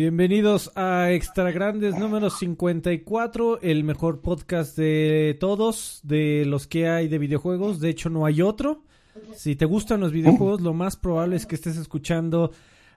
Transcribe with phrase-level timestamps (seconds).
[0.00, 7.06] Bienvenidos a Extra Grandes número 54, el mejor podcast de todos, de los que hay
[7.06, 7.80] de videojuegos.
[7.80, 8.82] De hecho, no hay otro.
[9.34, 12.50] Si te gustan los videojuegos, lo más probable es que estés escuchando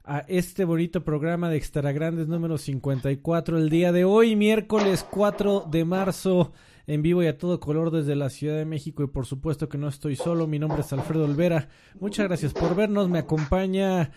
[0.05, 5.67] a este bonito programa de Extra Grandes número 54 el día de hoy, miércoles 4
[5.69, 6.53] de marzo,
[6.87, 9.03] en vivo y a todo color desde la Ciudad de México.
[9.03, 11.67] Y por supuesto que no estoy solo, mi nombre es Alfredo Olvera.
[11.99, 14.09] Muchas gracias por vernos, me acompaña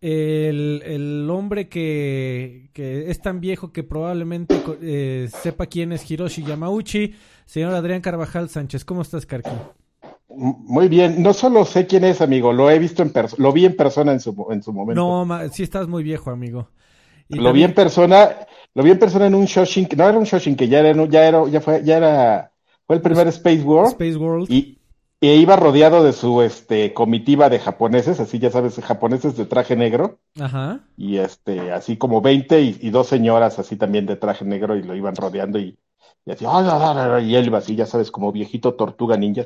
[0.00, 6.42] el, el hombre que, que, es tan viejo que probablemente eh, sepa quién es Hiroshi
[6.42, 7.14] Yamauchi,
[7.44, 8.84] señor Adrián Carvajal Sánchez.
[8.84, 9.50] ¿Cómo estás, Carqui?
[10.28, 13.66] Muy bien, no solo sé quién es, amigo, lo he visto en persona, lo vi
[13.66, 15.24] en persona en su, en su momento.
[15.26, 16.70] No, sí estás muy viejo, amigo.
[17.28, 17.54] Y lo también...
[17.54, 18.30] vi en persona,
[18.74, 21.26] lo vi en persona en un Shoshin, no era un Shoshin, que ya era, ya
[21.26, 22.52] era, ya fue, ya era,
[22.86, 23.90] fue el primer Space World.
[23.90, 24.50] Space World.
[24.50, 24.79] Y,
[25.20, 29.76] e iba rodeado de su este comitiva de japoneses, así ya sabes, japoneses de traje
[29.76, 30.18] negro.
[30.40, 30.80] Ajá.
[30.96, 34.82] Y este, así como 20 y, y dos señoras así también de traje negro y
[34.82, 35.78] lo iban rodeando y,
[36.24, 39.44] y así, y él iba así, ya sabes, como viejito tortuga ninja.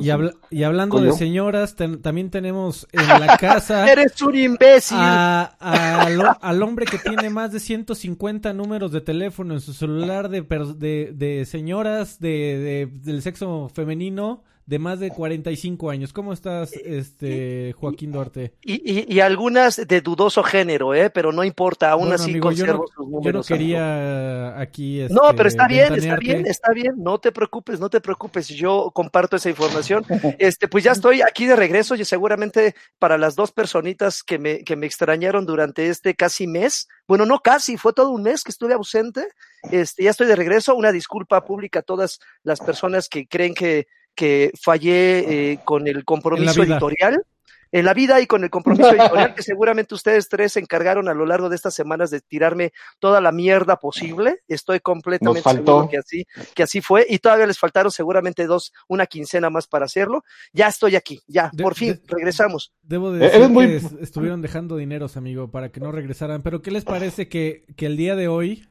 [0.00, 1.06] Y, habla y, hablando ¿Coño?
[1.06, 3.90] de señoras, ten también tenemos en la casa.
[3.90, 4.96] ¡Eres un imbécil!
[4.98, 9.72] A, a, al, al, hombre que tiene más de 150 números de teléfono en su
[9.72, 16.12] celular de, de, de señoras de, del sexo femenino de más de 45 años.
[16.12, 18.52] ¿Cómo estás, este Joaquín Duarte?
[18.62, 21.10] Y, y, y algunas de dudoso género, ¿eh?
[21.10, 23.48] Pero no importa, aún bueno, así amigo, conservo yo no, sus números.
[23.48, 24.60] Yo no quería amigo.
[24.60, 25.00] aquí.
[25.00, 26.92] Este, no, pero está bien, está bien, está bien.
[26.98, 28.46] No te preocupes, no te preocupes.
[28.46, 30.04] Yo comparto esa información.
[30.38, 34.62] Este, pues ya estoy aquí de regreso y seguramente para las dos personitas que me,
[34.62, 36.86] que me extrañaron durante este casi mes.
[37.08, 39.26] Bueno, no casi, fue todo un mes que estuve ausente.
[39.72, 40.76] Este, ya estoy de regreso.
[40.76, 46.04] Una disculpa pública a todas las personas que creen que que fallé eh, con el
[46.04, 47.24] compromiso en editorial
[47.72, 51.14] en la vida y con el compromiso editorial que seguramente ustedes tres se encargaron a
[51.14, 54.40] lo largo de estas semanas de tirarme toda la mierda posible.
[54.48, 59.06] Estoy completamente seguro que así, que así fue y todavía les faltaron seguramente dos, una
[59.06, 60.24] quincena más para hacerlo.
[60.52, 62.72] Ya estoy aquí, ya, de, por fin, de, regresamos.
[62.82, 63.66] Debo decir muy...
[63.66, 67.86] que estuvieron dejando dineros, amigo, para que no regresaran, pero ¿qué les parece que, que
[67.86, 68.68] el día de hoy,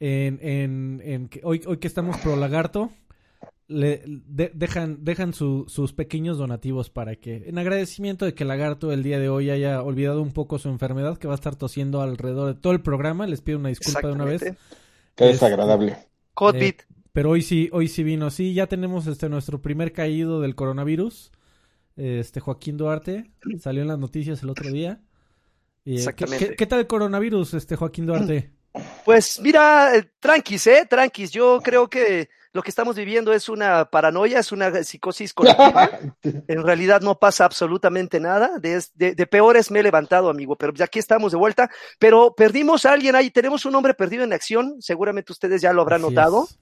[0.00, 2.90] en, en, en hoy, hoy que estamos pro lagarto,
[3.66, 8.92] le de, dejan, dejan su, sus pequeños donativos para que, en agradecimiento de que Lagarto
[8.92, 12.02] el día de hoy haya olvidado un poco su enfermedad, que va a estar tosiendo
[12.02, 14.42] alrededor de todo el programa, les pido una disculpa de una vez.
[15.14, 15.92] Qué desagradable.
[15.92, 16.62] Este, COVID.
[16.62, 16.76] Eh,
[17.12, 21.32] pero hoy sí, hoy sí vino, sí, ya tenemos este nuestro primer caído del coronavirus.
[21.96, 23.30] Este Joaquín Duarte
[23.60, 25.00] salió en las noticias el otro día.
[25.84, 26.48] Eh, Exactamente.
[26.48, 28.52] ¿qué, ¿qué, tal el coronavirus, este Joaquín Duarte?
[29.04, 31.30] Pues mira, eh, tranquis, eh, tranquis.
[31.30, 35.90] Yo creo que lo que estamos viviendo es una paranoia, es una psicosis colectiva.
[36.22, 38.60] en realidad no pasa absolutamente nada.
[38.60, 41.68] De, de, de, peores me he levantado, amigo, pero aquí estamos de vuelta.
[41.98, 45.82] Pero perdimos a alguien ahí, tenemos un hombre perdido en acción, seguramente ustedes ya lo
[45.82, 46.44] habrán Así notado.
[46.48, 46.58] es.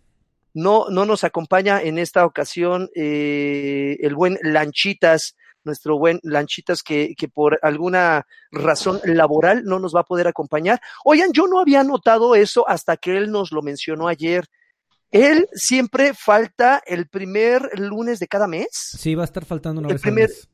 [0.54, 7.14] No, no nos acompaña en esta ocasión eh, el buen Lanchitas, nuestro buen Lanchitas que,
[7.18, 10.80] que, por alguna razón laboral no nos va a poder acompañar.
[11.04, 14.46] Oigan, yo no había notado eso hasta que él nos lo mencionó ayer.
[15.12, 18.68] Él siempre falta el primer lunes de cada mes.
[18.72, 20.48] Sí, va a estar faltando una el vez primer, al mes.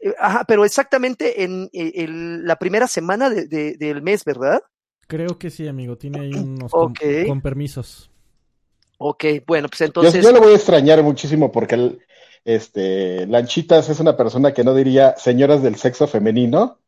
[0.00, 4.60] Eh, ajá, pero exactamente en eh, el, la primera semana de, de, del mes, ¿verdad?
[5.06, 5.96] Creo que sí, amigo.
[5.96, 7.20] Tiene ahí unos okay.
[7.20, 8.10] con, con, permisos.
[8.98, 10.14] Ok, bueno, pues entonces.
[10.14, 12.00] Yo, yo lo voy a extrañar muchísimo porque el,
[12.44, 16.78] este, Lanchitas es una persona que no diría señoras del sexo femenino,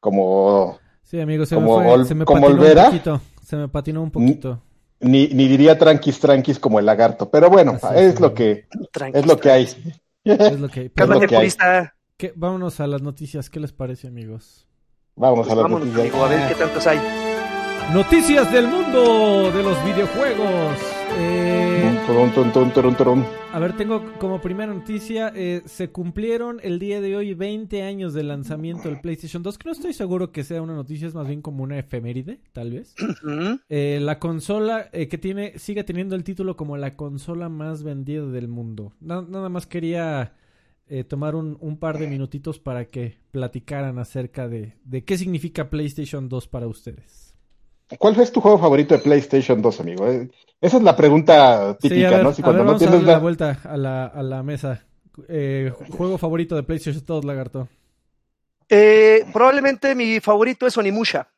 [0.00, 0.78] como.
[1.02, 2.84] Sí, amigo, se como, me, fue, se me como patinó Olvera.
[2.84, 3.20] un poquito.
[3.44, 4.62] Se me patinó un poquito.
[5.04, 7.30] Ni, ni diría tranquis, tranquis como el lagarto.
[7.30, 9.64] Pero bueno, Así es, es, lo que, Tranquis, es lo que hay.
[10.24, 10.88] Es lo que hay.
[10.88, 11.40] Pero, que hay.
[11.40, 11.94] purista.
[12.16, 12.32] ¿qué?
[12.34, 13.50] Vámonos a las noticias.
[13.50, 14.66] ¿Qué les parece, amigos?
[15.16, 16.14] Vamos Pues a las vámonos, noticias.
[16.14, 16.98] amigo, a ver qué tantos hay.
[17.92, 20.78] Noticias del mundo de los videojuegos.
[21.16, 22.00] Eh,
[23.52, 28.12] a ver, tengo como primera noticia, eh, se cumplieron el día de hoy 20 años
[28.14, 31.26] del lanzamiento del PlayStation 2, que no estoy seguro que sea una noticia, es más
[31.26, 32.94] bien como una efeméride, tal vez.
[33.68, 38.26] Eh, la consola eh, que tiene, sigue teniendo el título como la consola más vendida
[38.26, 38.92] del mundo.
[39.00, 40.34] Na- nada más quería
[40.86, 45.70] eh, tomar un, un par de minutitos para que platicaran acerca de, de qué significa
[45.70, 47.33] PlayStation 2 para ustedes.
[47.98, 50.06] ¿Cuál es tu juego favorito de PlayStation 2, amigo?
[50.08, 52.32] Eh, Esa es la pregunta típica, ver, ¿no?
[52.32, 53.18] Si a ver, cuando no vamos a tienes darle la la...
[53.18, 54.86] vuelta a la, a la mesa.
[55.28, 57.68] Eh, juego favorito de PlayStation 2, Lagarto.
[58.68, 61.28] Eh, probablemente mi favorito es Onimusha.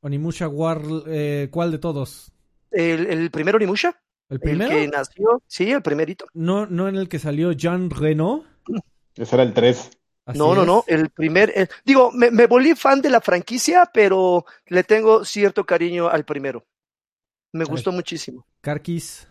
[0.00, 2.32] Onimusha War, eh, ¿cuál de todos?
[2.70, 4.70] El, el primer Onimusha, ¿El el primero?
[4.70, 6.26] que nació, sí, el primerito.
[6.34, 8.44] No, no en el que salió Jean Reno.
[9.14, 9.90] Ese era el 3.
[10.26, 14.44] No, no, no, no, el primer, digo, me, me, volví fan de la franquicia, pero
[14.66, 16.64] le tengo cierto cariño al primero.
[17.52, 18.46] Me gustó muchísimo.
[18.60, 19.28] Carquis.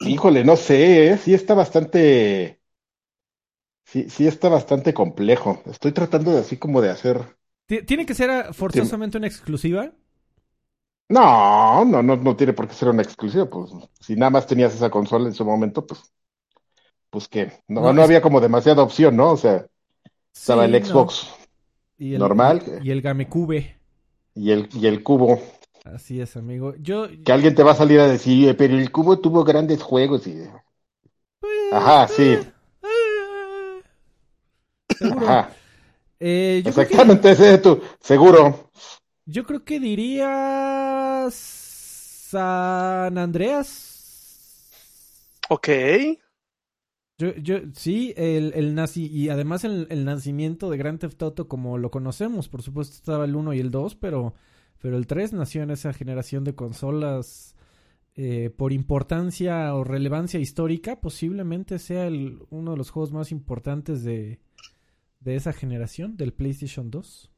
[0.00, 1.18] Híjole, no sé, ¿eh?
[1.18, 2.60] sí está bastante,
[3.84, 5.62] sí, sí está bastante complejo.
[5.66, 7.36] Estoy tratando de así como de hacer.
[7.66, 9.92] ¿Tiene que ser forzosamente una exclusiva?
[11.08, 13.50] No, no, no, no tiene por qué ser una exclusiva.
[13.50, 16.00] Pues si nada más tenías esa consola en su momento, pues,
[17.10, 19.32] pues que no, no, había como demasiada opción, ¿no?
[19.32, 19.66] O sea,
[20.34, 21.28] estaba el Xbox
[21.98, 22.62] y el, normal.
[22.82, 23.76] Y el GameCube.
[24.34, 25.40] Y el, y el cubo.
[25.84, 26.74] Así es, amigo.
[26.78, 27.08] Yo...
[27.24, 30.36] Que alguien te va a salir a decir, pero el cubo tuvo grandes juegos y...
[31.40, 32.38] Pues, Ajá, sí.
[34.98, 35.26] Seguro.
[35.26, 35.50] Ajá.
[36.18, 38.70] Eh, yo Exactamente, ese es tu, seguro.
[39.24, 44.70] Yo creo que diría San Andreas.
[45.48, 45.68] Ok.
[47.20, 51.48] Yo, yo, sí, el, el nazi, y además el, el, nacimiento de Grand Theft Auto
[51.48, 54.32] como lo conocemos, por supuesto estaba el 1 y el 2, pero,
[54.80, 57.56] pero el 3 nació en esa generación de consolas
[58.14, 64.02] eh, por importancia o relevancia histórica, posiblemente sea el, uno de los juegos más importantes
[64.02, 64.40] de,
[65.20, 67.30] de esa generación, del PlayStation 2.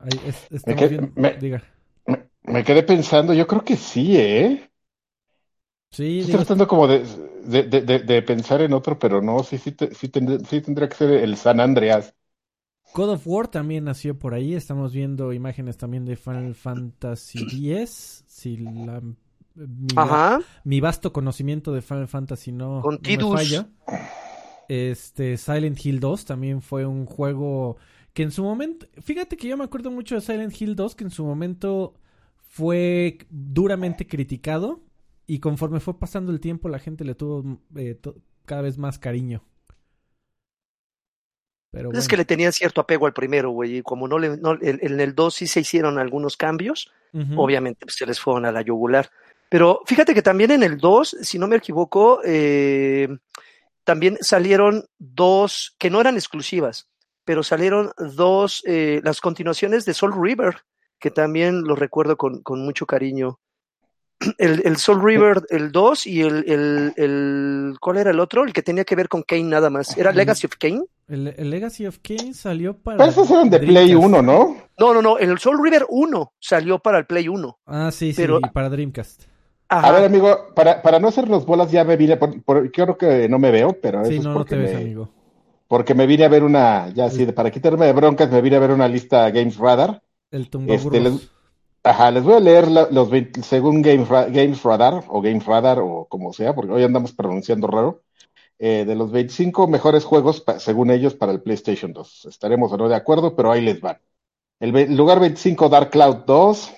[0.00, 1.64] Ahí es, me, quedé, viendo, me, diga.
[2.06, 4.70] Me, me, quedé pensando, yo creo que sí, ¿eh?
[5.94, 7.04] Sí, Estoy tratando como de,
[7.44, 10.88] de, de, de, pensar en otro, pero no, sí, sí, te, sí, tendría, sí tendría
[10.88, 12.12] que ser el San Andreas.
[12.94, 14.54] God of War también nació por ahí.
[14.54, 18.24] Estamos viendo imágenes también de Final Fantasy X.
[18.26, 19.02] Si la,
[19.54, 20.40] mi, Ajá.
[20.64, 23.68] mi, vasto conocimiento de Final Fantasy no, no me falla.
[24.68, 27.76] Este, Silent Hill 2 también fue un juego
[28.14, 31.04] que en su momento, fíjate que yo me acuerdo mucho de Silent Hill 2, que
[31.04, 31.94] en su momento
[32.36, 34.80] fue duramente criticado
[35.26, 37.98] y conforme fue pasando el tiempo la gente le tuvo eh,
[38.44, 39.42] cada vez más cariño.
[41.70, 41.98] Pero bueno.
[41.98, 45.00] Es que le tenían cierto apego al primero, güey, y como no le, no, en
[45.00, 47.34] el 2 sí se hicieron algunos cambios, uh -huh.
[47.36, 49.10] obviamente pues, se les fueron a la yugular.
[49.48, 53.08] Pero fíjate que también en el 2, si no me equivoco, eh,
[53.84, 56.88] también salieron dos que no eran exclusivas,
[57.24, 60.62] pero salieron dos, eh, las continuaciones de Soul River,
[60.98, 63.40] que también los recuerdo con, con mucho cariño.
[64.38, 68.44] El, el, Soul River, el 2 y el, el, el, ¿cuál era el otro?
[68.44, 69.96] El que tenía que ver con Kane nada más.
[69.98, 70.84] ¿Era Legacy of Kane?
[71.08, 72.98] El, el Legacy of Kane salió para...
[72.98, 74.56] Pero esos eran de Play 1, ¿no?
[74.78, 77.58] No, no, no, el Soul River 1 salió para el Play 1.
[77.66, 78.38] Ah, sí, pero...
[78.38, 79.24] sí, para Dreamcast.
[79.68, 79.88] Ajá.
[79.88, 83.28] A ver, amigo, para, para no hacernos bolas ya me vine, por, por, creo que
[83.28, 85.10] no me veo, pero sí, eso no, es porque no te ves, me, amigo.
[85.68, 88.60] porque me vine a ver una, ya sí, para quitarme de broncas, me vine a
[88.60, 90.02] ver una lista Games Radar.
[90.30, 91.30] El tumbo este, les,
[91.86, 95.80] Ajá, les voy a leer la, los 20, según Games, Games Radar, o Games Radar,
[95.80, 98.02] o como sea, porque hoy andamos pronunciando raro,
[98.58, 102.24] eh, de los 25 mejores juegos, pa, según ellos, para el PlayStation 2.
[102.24, 103.98] Estaremos o no de acuerdo, pero ahí les van.
[104.60, 106.72] El, el lugar 25, Dark Cloud 2.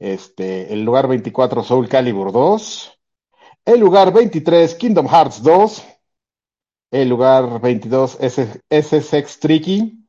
[0.00, 2.98] Este, el lugar 24, Soul Calibur 2.
[3.64, 5.84] El lugar 23, Kingdom Hearts 2.
[6.90, 8.18] El lugar 22,
[8.68, 10.08] SSX Tricky.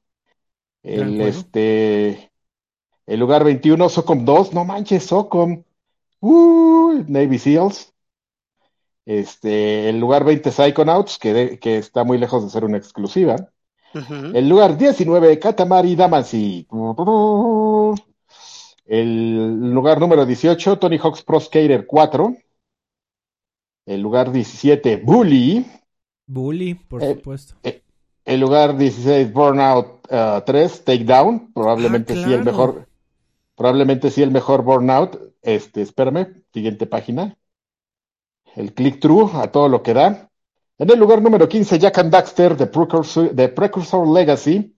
[0.81, 2.28] El, este,
[3.09, 4.53] el lugar 21, Socom 2.
[4.53, 5.63] No manches, Socom.
[6.19, 7.91] Uh, Navy Seals.
[9.03, 13.49] Este, el lugar 20, Psychonauts, que, de, que está muy lejos de ser una exclusiva.
[13.95, 14.37] Uh -huh.
[14.37, 16.67] El lugar 19, Katamari Damacy.
[18.85, 22.35] El lugar número 18, Tony Hawk's Pro Skater 4.
[23.87, 25.65] El lugar 17, Bully.
[26.27, 27.55] Bully, por eh, supuesto.
[27.63, 27.81] Eh,
[28.25, 31.51] el lugar 16, Burnout uh, 3, Takedown.
[31.53, 32.29] Probablemente ah, claro.
[32.29, 32.88] sí el mejor.
[33.59, 35.19] Probablemente sí el mejor Burnout.
[35.41, 37.37] Este, espérame, siguiente página.
[38.55, 40.29] El click-through a todo lo que da.
[40.77, 44.77] En el lugar número 15, Jack and Daxter de Precursor, de Precursor Legacy.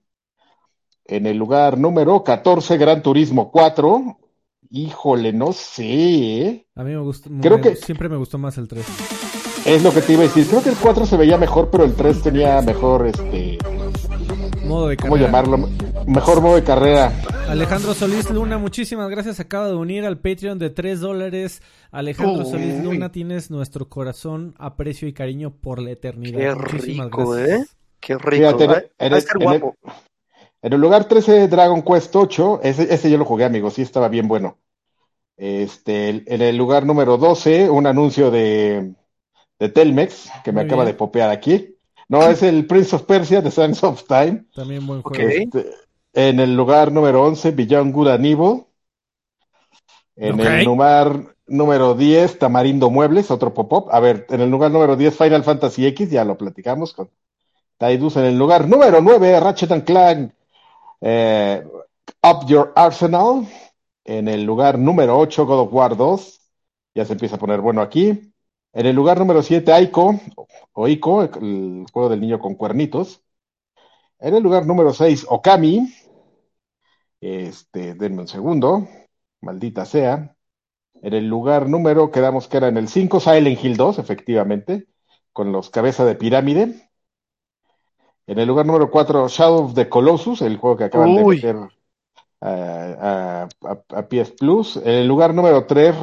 [1.04, 4.18] En el lugar número 14, Gran Turismo 4.
[4.70, 5.84] Híjole, no sé.
[5.84, 6.66] ¿eh?
[6.74, 7.30] A mí me gustó.
[7.40, 8.84] Creo me, que siempre me gustó más el 3.
[9.64, 10.44] Es lo que te iba a decir.
[10.48, 13.58] Creo que el 4 se veía mejor, pero el 3 tenía mejor, este.
[14.66, 15.26] Modo de ¿Cómo carrera.
[15.26, 15.68] llamarlo?
[16.06, 17.12] Mejor modo de carrera.
[17.48, 19.40] Alejandro Solís Luna, muchísimas gracias.
[19.40, 21.62] Acaba de unir al Patreon de 3 dólares.
[21.90, 22.50] Alejandro Uy.
[22.50, 26.56] Solís Luna, tienes nuestro corazón, aprecio y cariño por la eternidad.
[26.56, 27.60] Qué muchísimas rico, gracias.
[27.60, 27.66] ¿eh?
[28.00, 28.30] Qué rico.
[28.58, 28.66] Fíjate, ¿eh?
[28.66, 29.76] en Va a el- estar en el- guapo.
[30.62, 32.60] En el lugar 13, Dragon Quest 8.
[32.62, 33.70] Ese, ese yo lo jugué, amigo.
[33.70, 34.58] Sí, estaba bien bueno.
[35.36, 38.92] Este, en el lugar número 12, un anuncio de,
[39.58, 40.94] de Telmex que me Muy acaba bien.
[40.94, 41.71] de popear aquí.
[42.12, 44.44] No, es el Prince of Persia de Sands of Time.
[44.54, 45.16] También buen juego.
[45.18, 45.64] Este,
[46.12, 48.64] en el lugar número 11, Beyond Good and Evil.
[50.16, 53.88] En el lugar número 10, Tamarindo Muebles, otro pop-up.
[53.90, 57.08] A ver, en el lugar número 10, Final Fantasy X, ya lo platicamos con
[57.78, 58.16] Tidus.
[58.16, 60.34] En el lugar número 9, Ratchet and Clank
[61.00, 61.64] eh,
[62.22, 63.48] Up Your Arsenal.
[64.04, 66.40] En el lugar número 8, God of War 2.
[66.94, 68.31] Ya se empieza a poner bueno aquí.
[68.72, 70.18] En el lugar número 7, Aiko,
[70.72, 73.22] o Ico, el juego del niño con cuernitos.
[74.18, 75.92] En el lugar número 6, Okami.
[77.20, 78.88] Este, denme un segundo.
[79.40, 80.36] Maldita sea.
[81.02, 84.86] En el lugar número, quedamos que era en el 5, Silent Hill 2, efectivamente,
[85.32, 86.88] con los cabezas de pirámide.
[88.26, 91.56] En el lugar número 4, Shadow of the Colossus, el juego que acaban de meter
[92.40, 93.48] a,
[94.08, 94.76] PS Plus.
[94.76, 95.94] En el lugar número 3,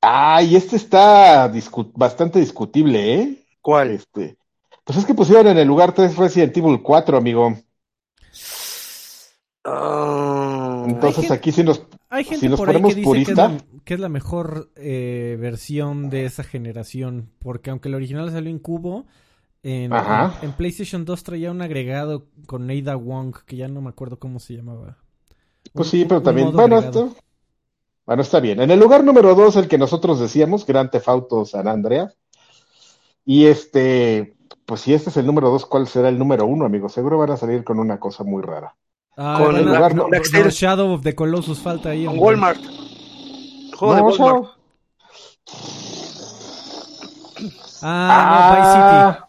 [0.00, 1.50] ay, este está
[1.94, 3.46] bastante discutible, ¿eh?
[3.60, 3.90] ¿Cuál?
[3.90, 4.36] Este,
[4.84, 7.56] pues es que pusieron en el lugar 3 Resident Evil 4, amigo.
[9.64, 13.34] Ah, Entonces aquí sí nos, hay gente por ahí que dice
[13.84, 18.58] que es, la, mejor eh, versión de esa generación, porque aunque el original salió en
[18.58, 19.06] cubo,
[19.62, 24.18] en, en, PlayStation 2 traía un agregado con Ada Wong, que ya no me acuerdo
[24.18, 24.98] cómo se llamaba.
[25.72, 26.80] Pues sí, pero también, bueno,
[28.08, 28.58] bueno, está bien.
[28.62, 32.16] En el lugar número 2, el que nosotros decíamos, Grand Theft Auto San Andreas.
[33.26, 34.34] Y este,
[34.64, 36.88] pues si este es el número 2, ¿cuál será el número 1, amigo?
[36.88, 38.74] Seguro van a salir con una cosa muy rara.
[39.14, 42.06] Ah, con el lugar, no, Shadow of the Colossus falta ahí.
[42.06, 42.62] Con Walmart.
[43.76, 44.46] Juego de Walmart.
[47.82, 49.28] Ah, ah,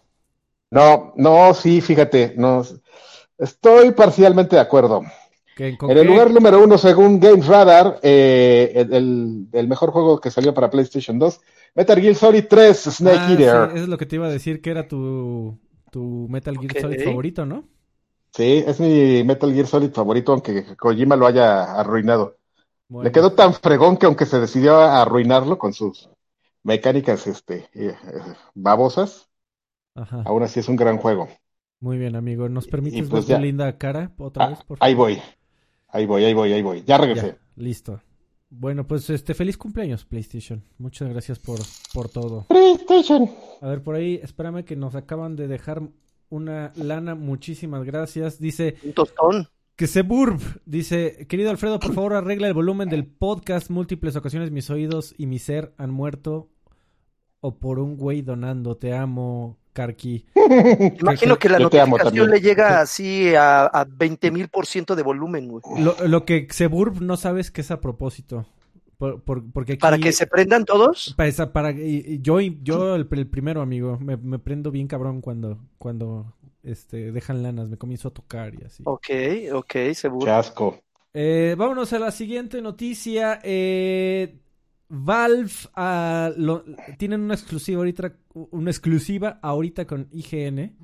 [0.72, 2.64] no, no, sí, fíjate, no,
[3.38, 5.02] estoy parcialmente de acuerdo.
[5.60, 10.54] En el lugar número uno, según Games Radar, eh, el, el, mejor juego que salió
[10.54, 11.42] para PlayStation 2,
[11.76, 13.48] Metal Gear Solid 3, Snake ah, Eater.
[13.48, 15.60] eso es lo que te iba a decir, que era tu,
[15.92, 17.68] tu Metal Gear Solid favorito, ¿no?
[18.32, 22.38] Sí, es mi Metal Gear Solid favorito, aunque Kojima lo haya arruinado.
[22.90, 26.10] Le quedó tan fregón que aunque se decidió a arruinarlo con sus
[26.64, 27.96] mecánicas este, eh,
[28.56, 29.30] babosas,
[30.26, 31.28] aún así es un gran juego.
[31.82, 32.50] Muy bien, amigo.
[32.50, 34.64] ¿Nos permites ver pues tu linda cara otra ah, vez?
[34.64, 35.22] Por ahí voy.
[35.92, 36.84] Ahí voy, ahí voy, ahí voy.
[36.86, 37.38] Ya regresé.
[37.56, 38.02] listo.
[38.52, 40.64] Bueno, pues este feliz cumpleaños, PlayStation.
[40.80, 41.60] Muchas gracias por,
[41.94, 42.46] por todo.
[42.48, 43.30] PlayStation.
[43.62, 45.84] A ver, por ahí, espérame que nos acaban de dejar
[46.30, 48.40] una lana, muchísimas gracias.
[48.40, 48.76] Dice.
[48.84, 49.48] Un tostón.
[49.76, 50.42] Que se burb.
[50.66, 53.70] Dice, querido Alfredo, por favor arregla el volumen del podcast.
[53.70, 56.50] Múltiples ocasiones mis oídos y mi ser han muerto.
[57.42, 58.78] O por un güey donando.
[58.78, 60.26] Te amo, Karki.
[61.00, 65.48] Imagino que la notificación le llega así a, a 20 mil por ciento de volumen,
[65.48, 65.64] güey.
[65.82, 68.46] Lo, lo que se burb no sabes que es a propósito
[69.00, 71.14] porque ¿Para que se prendan todos?
[71.16, 76.34] Para, para yo, yo el, primero, amigo, me, prendo bien cabrón cuando, cuando
[76.64, 78.84] este, dejan lanas, me comienzo a tocar y así.
[78.86, 79.08] Ok,
[79.54, 80.26] ok, seguro.
[80.26, 80.82] Chasco.
[81.14, 83.40] Eh, vámonos a la siguiente noticia.
[83.42, 84.36] Eh,
[84.90, 86.32] Valve ah,
[86.98, 90.76] tienen una exclusiva ahorita, una exclusiva ahorita con IGN,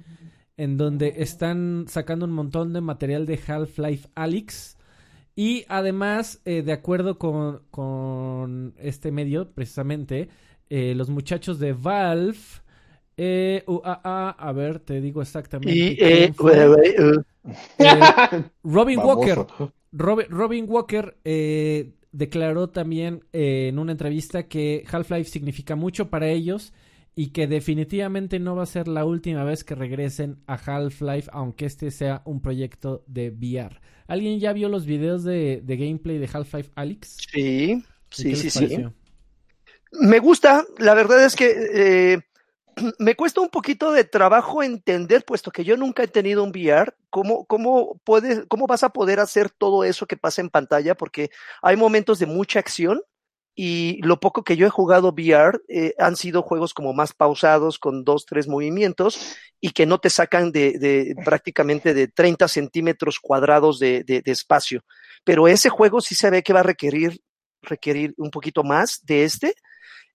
[0.57, 4.77] en donde están sacando un montón de material de Half-Life Alyx
[5.35, 10.29] y además, eh, de acuerdo con, este medio, precisamente,
[10.69, 12.37] eh, los muchachos de Valve,
[13.17, 16.33] eh, a ver, te digo exactamente.
[18.63, 19.45] Robin Walker.
[19.91, 21.17] Robin, Walker
[22.15, 26.73] declaró también en una entrevista que Half-Life significa mucho para ellos
[27.13, 31.65] y que definitivamente no va a ser la última vez que regresen a Half-Life, aunque
[31.65, 33.81] este sea un proyecto de VR.
[34.07, 37.17] ¿Alguien ya vio los videos de, gameplay de Half-Life Alyx?
[37.31, 38.85] Sí, sí, sí, sí.
[39.91, 42.19] Me gusta, la verdad es que eh,
[42.99, 46.93] me cuesta un poquito de trabajo entender, puesto que yo nunca he tenido un VR,
[47.09, 51.29] cómo, cómo, puedes, cómo vas a poder hacer todo eso que pasa en pantalla, porque
[51.61, 53.01] hay momentos de mucha acción
[53.57, 57.79] y lo poco que yo he jugado VR eh, han sido juegos como más pausados,
[57.79, 63.17] con dos, tres movimientos y que no te sacan de, de prácticamente de 30 centímetros
[63.19, 64.83] cuadrados de, de, espacio.
[65.23, 67.21] Pero ese juego sí se ve que va a requerir,
[67.61, 69.55] requerir un poquito más de este.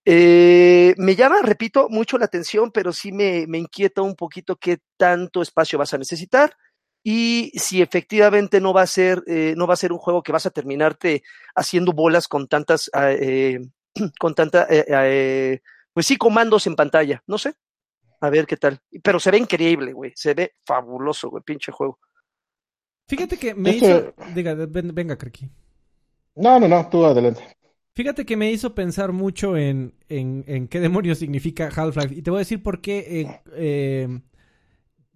[0.05, 4.79] Eh, me llama, repito, mucho la atención, pero sí me, me inquieta un poquito qué
[4.97, 6.57] tanto espacio vas a necesitar
[7.03, 10.33] y si efectivamente no va a ser, eh, no va a ser un juego que
[10.33, 11.23] vas a terminarte
[11.55, 13.59] haciendo bolas con tantas, ah, eh,
[14.19, 15.61] con tanta, eh,
[15.93, 17.55] pues sí, comandos en pantalla, no sé,
[18.21, 18.81] a ver qué tal.
[19.03, 21.99] Pero se ve increíble, güey, se ve fabuloso, güey, pinche juego.
[23.09, 25.51] Fíjate que me hizo, diga, venga, Kreki.
[26.37, 27.43] No, no, no, tú adelante.
[27.95, 32.15] Fíjate que me hizo pensar mucho en, en, en qué demonios significa Half-Life.
[32.15, 34.21] Y te voy a decir por qué eh,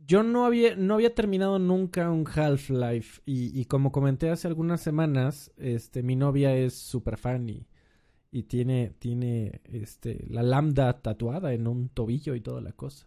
[0.07, 5.53] yo no había, no había terminado nunca un Half-Life y, como comenté hace algunas semanas,
[5.57, 11.89] este, mi novia es súper fan y, tiene, tiene este, la lambda tatuada en un
[11.89, 13.07] tobillo y toda la cosa.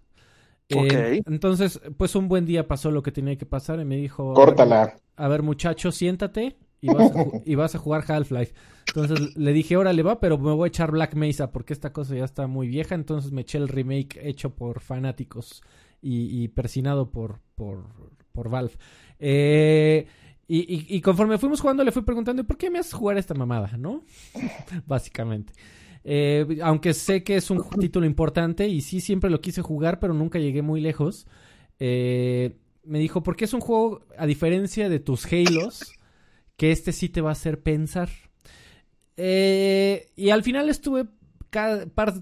[0.69, 4.33] Eh, entonces, pues un buen día pasó lo que tenía que pasar y me dijo...
[4.33, 4.95] Córtala.
[5.17, 8.53] A ver, muchacho, siéntate y vas, a, y vas a jugar Half-Life.
[8.87, 12.15] Entonces le dije, órale va, pero me voy a echar Black Mesa porque esta cosa
[12.15, 12.95] ya está muy vieja.
[12.95, 15.61] Entonces me eché el remake hecho por fanáticos
[16.01, 17.85] y, persinado por, por,
[18.31, 18.73] por Valve.
[19.19, 20.07] Eh,
[20.47, 23.75] y, y, conforme fuimos jugando le fui preguntando, ¿por qué me haces jugar esta mamada?
[23.77, 24.03] ¿No?
[24.87, 25.53] Básicamente.
[26.09, 30.13] Eh, aunque sé que es un título importante y sí siempre lo quise jugar, pero
[30.13, 31.27] nunca llegué muy lejos.
[31.79, 32.55] Eh,
[32.85, 35.96] me dijo, porque es un juego, a diferencia de tus Halos,
[36.57, 38.09] que este sí te va a hacer pensar.
[39.15, 41.05] Eh, y al final estuve,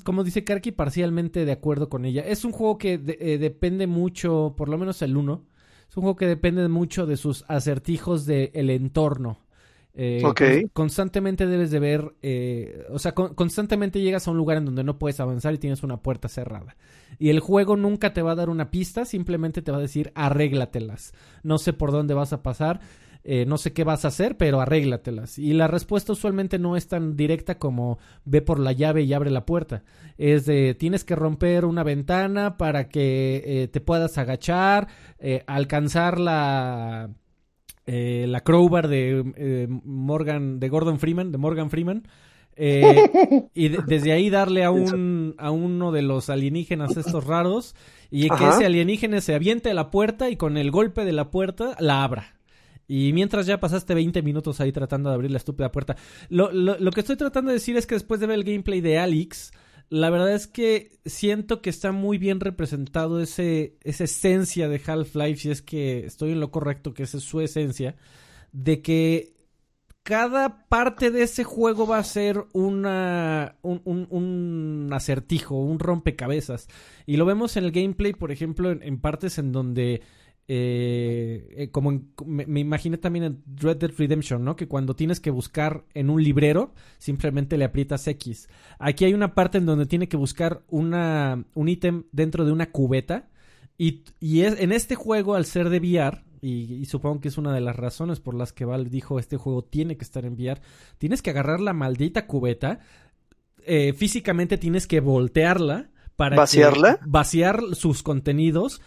[0.04, 2.22] como dice Karki, parcialmente de acuerdo con ella.
[2.22, 5.46] Es un juego que depende mucho, por lo menos el 1,
[5.90, 9.40] es un juego que depende mucho de sus acertijos del entorno.
[9.98, 14.84] Eh, constantemente debes de ver, eh, o sea, constantemente llegas a un lugar en donde
[14.84, 16.76] no puedes avanzar y tienes una puerta cerrada.
[17.18, 20.12] Y el juego nunca te va a dar una pista, simplemente te va a decir
[20.16, 21.14] arréglatelas.
[21.44, 22.82] No sé por dónde vas a pasar,
[23.26, 25.38] eh, no sé qué vas a hacer, pero arréglatelas.
[25.38, 29.32] Y la respuesta usualmente no es tan directa como ve por la llave y abre
[29.32, 29.84] la puerta.
[30.18, 34.88] Es de tienes que romper una ventana para que te puedas agachar,
[35.48, 37.10] alcanzar la
[37.88, 42.08] eh, la crowbar de eh, Morgan, de Gordon Freeman, de Morgan Freeman.
[42.56, 47.76] Eh, y desde ahí darle a un a uno de los alienígenas estos raros
[48.10, 51.30] y que ese alienígena se aviente a la puerta y con el golpe de la
[51.32, 52.35] puerta la abra.
[52.88, 55.96] Y mientras ya pasaste 20 minutos ahí tratando de abrir la estúpida puerta.
[56.30, 58.82] Lo, lo, lo que estoy tratando de decir es que después de ver el gameplay
[58.82, 59.52] de Alex,
[59.90, 65.42] la verdad es que siento que está muy bien representado ese, esa esencia de Half-Life,
[65.42, 67.96] si es que estoy en lo correcto, que esa es su esencia,
[68.52, 69.34] de que
[70.02, 76.68] cada parte de ese juego va a ser una, un, un, acertijo, un rompecabezas.
[77.08, 80.02] Y lo vemos en el gameplay, por ejemplo, en partes en donde
[80.48, 84.56] eh, eh, como me, imaginé también en Red Dead Redemption, ¿no?
[84.56, 88.48] Que cuando tienes que buscar en un librero, simplemente le aprietas X.
[88.78, 92.72] Aquí hay una parte en donde tiene que buscar una, un ítem dentro de una
[92.72, 93.30] cubeta.
[93.78, 97.54] Y, y es, en este juego, al ser de VR, y, supongo que es una
[97.54, 100.62] de las razones por las que Valve dijo este juego tiene que estar en VR,
[101.00, 102.80] tienes que agarrar la maldita cubeta,
[103.66, 108.80] eh, físicamente tienes que voltearla para vaciarla, vaciar sus contenidos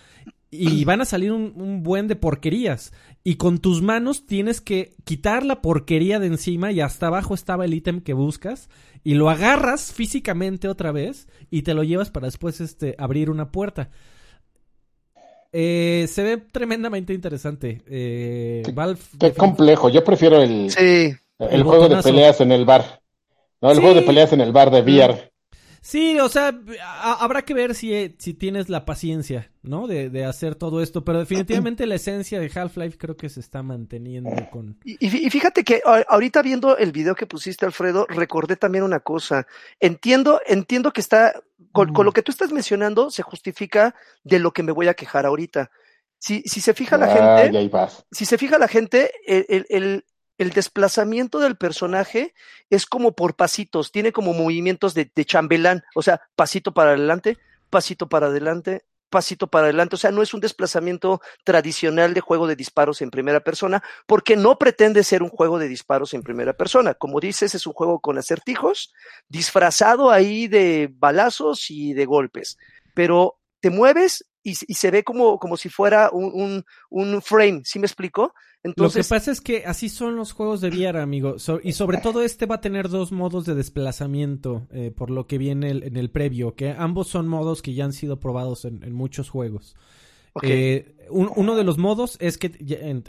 [0.51, 2.93] y van a salir un, buen de porquerías.
[3.25, 7.65] Y con tus manos tienes que quitar la porquería de encima y hasta abajo estaba
[7.65, 8.69] el ítem que buscas
[9.05, 13.53] y lo agarras físicamente otra vez y te lo llevas para después este, abrir una
[13.53, 13.91] puerta.
[15.53, 17.83] Eh, se ve tremendamente interesante.
[17.87, 19.89] Eh, qué, complejo.
[19.91, 20.71] Yo prefiero el,
[21.39, 23.01] el, juego de peleas en el bar.
[23.61, 25.31] No, el juego de peleas en el bar de VR.
[25.81, 26.59] Sí, o sea,
[27.03, 29.87] habrá que ver si, si tienes la paciencia, ¿no?
[29.87, 33.63] De, de, hacer todo esto, pero definitivamente la esencia de Half-Life creo que se está
[33.63, 34.79] manteniendo con...
[34.85, 39.47] Y, y, fíjate que ahorita viendo el video que pusiste, Alfredo, recordé también una cosa.
[39.81, 41.35] Entiendo, entiendo que está,
[41.73, 45.27] con, lo que tú estás mencionando, se justifica de lo que me voy a quejar
[45.27, 45.71] ahorita.
[46.19, 47.71] Si, si se fija la ah, gente,
[48.11, 50.05] si se fija la gente, el, el,
[50.39, 52.33] el desplazamiento del personaje
[52.71, 57.37] es como por pasitos, tiene como movimientos de, chambelán, o sea, pasito para adelante,
[57.71, 62.47] pasito para adelante, pasito para adelante, o sea, no es un desplazamiento tradicional de juego
[62.47, 66.53] de disparos en primera persona, porque no pretende ser un juego de disparos en primera
[66.53, 66.95] persona.
[66.95, 68.93] Como dices, es un juego con acertijos,
[69.29, 72.59] disfrazado ahí de balazos y de golpes,
[72.95, 77.87] pero te mueves y, se ve como, como si fuera un, un frame, ¿sí me
[77.87, 78.33] explico?
[78.65, 81.37] Lo que pasa es que así son los juegos de VR, amigo.
[81.63, 85.39] y sobre todo este va a tener dos modos de desplazamiento, eh, por lo que
[85.39, 89.31] viene en el previo, que ambos son modos que ya han sido probados en, muchos
[89.31, 89.77] juegos.
[90.43, 92.53] Eh, uno de los modos es que,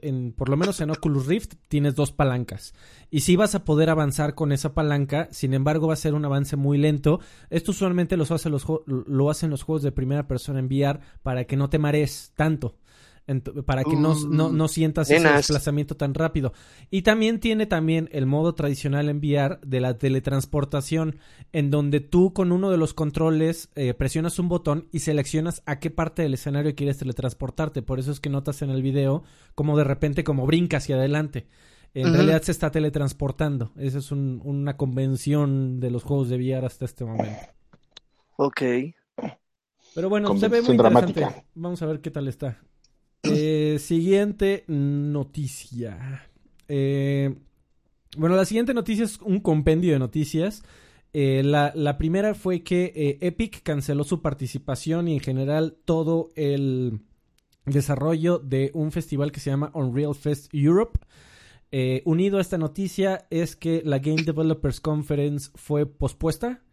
[0.01, 2.73] en, por lo menos en Oculus Rift, tienes dos palancas.
[3.09, 6.25] Y sí vas a poder avanzar con esa palanca, sin embargo va a ser un
[6.25, 7.19] avance muy lento.
[7.49, 11.45] Esto usualmente los hace los, lo hacen los juegos de primera persona en VR para
[11.45, 12.75] que no te marees tanto
[13.65, 16.53] para que no, no, no, sientas ese desplazamiento tan rápido.
[16.89, 21.17] Y también tiene también el modo tradicional en VR de la teletransportación,
[21.53, 25.79] en donde tú con uno de los controles eh, presionas un botón y seleccionas a
[25.79, 27.81] qué parte del escenario quieres teletransportarte.
[27.81, 29.23] Por eso es que notas en el video
[29.55, 31.47] como de repente como brinca hacia adelante.
[31.93, 33.71] En realidad se está teletransportando.
[33.75, 37.41] Esa es una convención de los juegos de VR hasta este momento.
[38.37, 38.61] Ok.
[39.95, 41.27] Pero bueno, se ve muy interesante.
[41.55, 42.59] Vamos a ver qué tal está.
[43.23, 46.29] Eh, siguiente noticia.
[46.67, 47.35] Eh,
[48.17, 50.63] bueno, la siguiente noticia es un compendio de noticias.
[51.11, 57.01] Eh, la, la, primera fue que Epic canceló su participación y en general todo el
[57.65, 60.99] desarrollo de un festival que se llama Unreal Fest Europe.
[62.05, 66.63] Unido a esta noticia es que la Game Developers Conference fue pospuesta.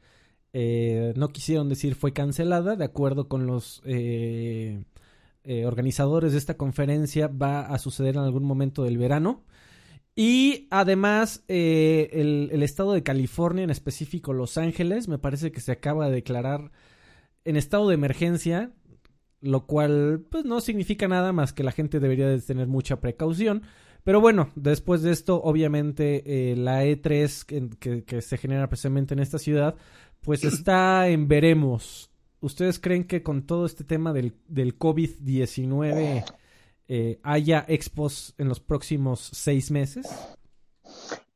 [0.53, 3.83] no quisieron decir fue cancelada, de acuerdo con los
[5.65, 9.45] organizadores de esta conferencia, va a suceder en algún momento del verano.
[10.19, 12.09] Y además, eh,
[12.51, 16.73] el, estado de California, en específico Los Ángeles, me parece que se acaba de declarar
[17.45, 18.73] en estado de emergencia,
[19.43, 23.65] lo cual pues no significa nada más que la gente debería de tener mucha precaución.
[24.05, 27.45] Pero bueno, después de esto, obviamente eh, la E3
[27.79, 29.77] que, que, se genera precisamente en esta ciudad,
[30.23, 32.11] pues está en veremos.
[32.41, 36.25] ¿Ustedes creen que con todo este tema del, del COVID-19
[36.89, 40.07] eh, haya expos en los próximos seis meses?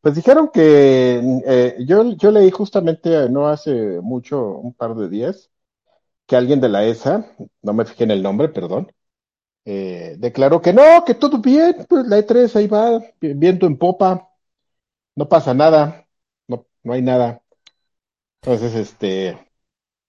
[0.00, 5.50] Pues dijeron que eh, yo, yo leí justamente no hace mucho, un par de días,
[6.26, 7.26] que alguien de la ESA,
[7.62, 8.92] no me fijé en el nombre, perdón,
[9.64, 14.30] eh, declaró que no, que todo bien, pues la E3 ahí va, viento en popa,
[15.16, 16.06] no pasa nada,
[16.48, 17.42] no, no hay nada.
[18.42, 19.49] Entonces, este...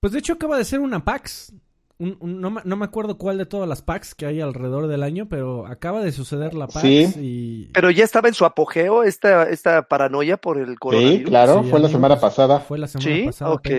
[0.02, 1.54] Pues de hecho acaba de ser una PAX
[2.02, 5.68] no, no, me acuerdo cuál de todas las packs que hay alrededor del año, pero
[5.68, 7.70] acaba de suceder la PAX y...
[7.74, 11.20] Pero ya estaba en su apogeo esta, esta paranoia por el coronavirus.
[11.20, 12.60] Sí, claro, fue la semana pasada.
[12.60, 13.52] Fue la semana pasada.
[13.52, 13.70] ok.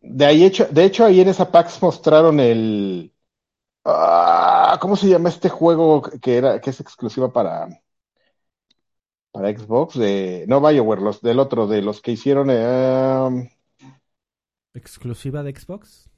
[0.00, 3.12] De ahí hecho, de hecho ahí en esa PAX mostraron el...
[3.84, 7.68] Ah, ¿Cómo se llama este juego que era que es exclusiva para
[9.30, 13.50] para Xbox de no BioWare, los del otro de los que hicieron eh,
[14.74, 16.08] exclusiva de Xbox?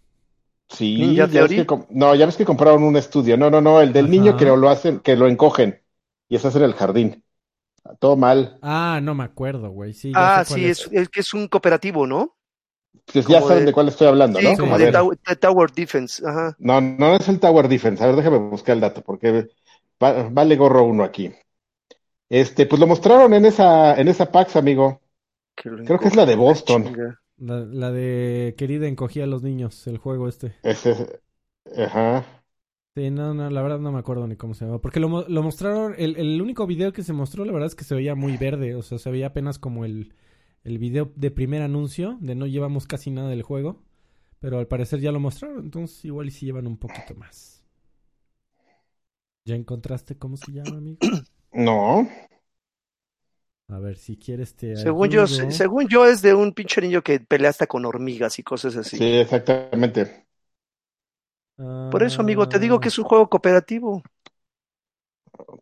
[0.68, 3.36] Sí, ya que, no, ya ves que compraron un estudio.
[3.36, 5.82] No, no, no, el del niño que lo hacen, que lo encogen
[6.28, 7.22] y estás en el jardín.
[7.98, 8.58] Todo mal.
[8.62, 9.92] Ah, no me acuerdo, güey.
[9.92, 10.88] Sí, ah, sí, es.
[10.88, 12.34] que es un cooperativo, ¿no?
[13.12, 13.72] Pues ya saben de...
[13.72, 14.90] cuál estoy hablando, sí, como de,
[15.38, 16.22] Tower Defense.
[16.26, 16.56] Ajá.
[16.58, 18.02] No, no es el Tower Defense.
[18.02, 19.48] A ver, déjame buscar el dato, porque
[19.98, 21.30] vale gorro uno aquí.
[22.30, 25.02] Este, pues lo mostraron en esa, en esa PAX, amigo.
[25.54, 27.16] Creo que es la de Boston.
[27.36, 30.54] La, de querida encogía a los niños, el juego este.
[30.62, 31.20] Ese,
[31.76, 32.24] ajá.
[32.96, 34.80] Sí, no, no, la verdad no me acuerdo ni cómo se llama.
[34.80, 37.82] Porque lo, lo mostraron, el, el, único video que se mostró, la verdad es que
[37.82, 38.76] se veía muy verde.
[38.76, 40.14] O sea, se veía apenas como el,
[40.62, 43.82] el video de primer anuncio, de no llevamos casi nada del juego.
[44.38, 47.64] Pero al parecer ya lo mostraron, entonces igual y si llevan un poquito más.
[49.44, 50.98] ¿Ya encontraste cómo se llama, amigo?
[51.52, 52.08] No.
[53.68, 54.76] A ver, si quieres te.
[54.76, 58.42] Según yo, según yo, es de un pinche niño que pelea hasta con hormigas y
[58.42, 58.98] cosas así.
[58.98, 60.26] Sí, exactamente.
[61.56, 64.02] Por eso, amigo, te digo que es un juego cooperativo.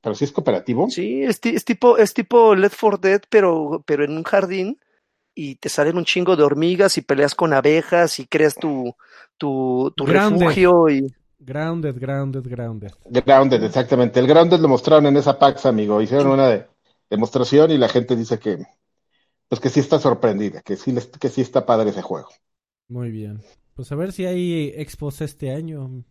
[0.02, 0.90] ¿Pero si es cooperativo?
[0.90, 4.78] Sí, es, tipo, es tipo Left 4 Dead, pero, pero en un jardín
[5.34, 8.94] y te salen un chingo de hormigas y peleas con abejas y creas tu,
[9.38, 11.06] tu, tu refugio y.
[11.38, 12.92] Grounded, grounded, grounded.
[13.04, 14.20] Grounded, exactamente.
[14.20, 16.00] El grounded lo mostraron en esa PAX, amigo.
[16.00, 16.66] Hicieron una de
[17.12, 18.64] demostración y la gente dice que
[19.48, 22.28] pues que sí está sorprendida, que sí, que sí está padre ese juego.
[22.88, 23.42] Muy bien.
[23.74, 26.04] Pues a ver si hay expos este año,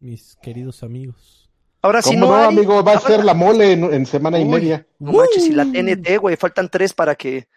[0.00, 1.48] mis queridos amigos.
[1.80, 4.86] Ahora sí no, amigo, va a ser la mole en, semana y media.
[4.98, 7.48] No manches, y la TNT, güey, faltan tres para que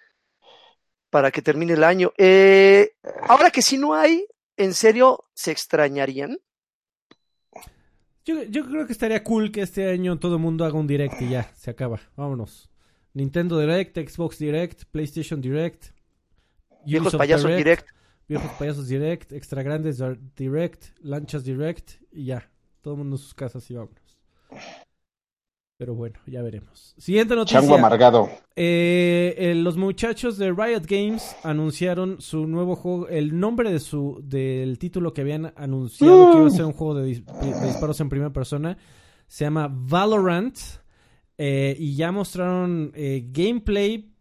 [1.09, 2.13] para que termine el año.
[2.17, 2.93] Eh,
[3.27, 6.37] ahora que si no hay, ¿en serio se extrañarían?
[8.23, 11.21] Yo, yo creo que estaría cool que este año todo el mundo haga un direct
[11.21, 11.99] y ya, se acaba.
[12.15, 12.69] Vámonos.
[13.17, 15.87] Nintendo Direct, Xbox Direct, PlayStation Direct.
[16.85, 17.87] Viejos payasos Direct,
[18.27, 20.01] Viejos payasos Direct, Extra Grandes
[20.35, 22.47] Direct, Lanchas Direct y ya.
[22.81, 24.19] Todo el mundo en sus casas y vámonos.
[25.77, 26.93] Pero bueno, ya veremos.
[26.99, 27.59] Siguiente noticia.
[27.59, 28.29] Chango amargado.
[28.55, 34.19] Eh, eh, los muchachos de Riot Games anunciaron su nuevo juego, el nombre de su
[34.23, 38.31] del título que habían anunciado que iba a ser un juego de disparos en primera
[38.31, 38.77] persona.
[39.27, 40.55] Se llama Valorant.
[41.37, 44.11] Eh, y ya mostraron eh, gameplay.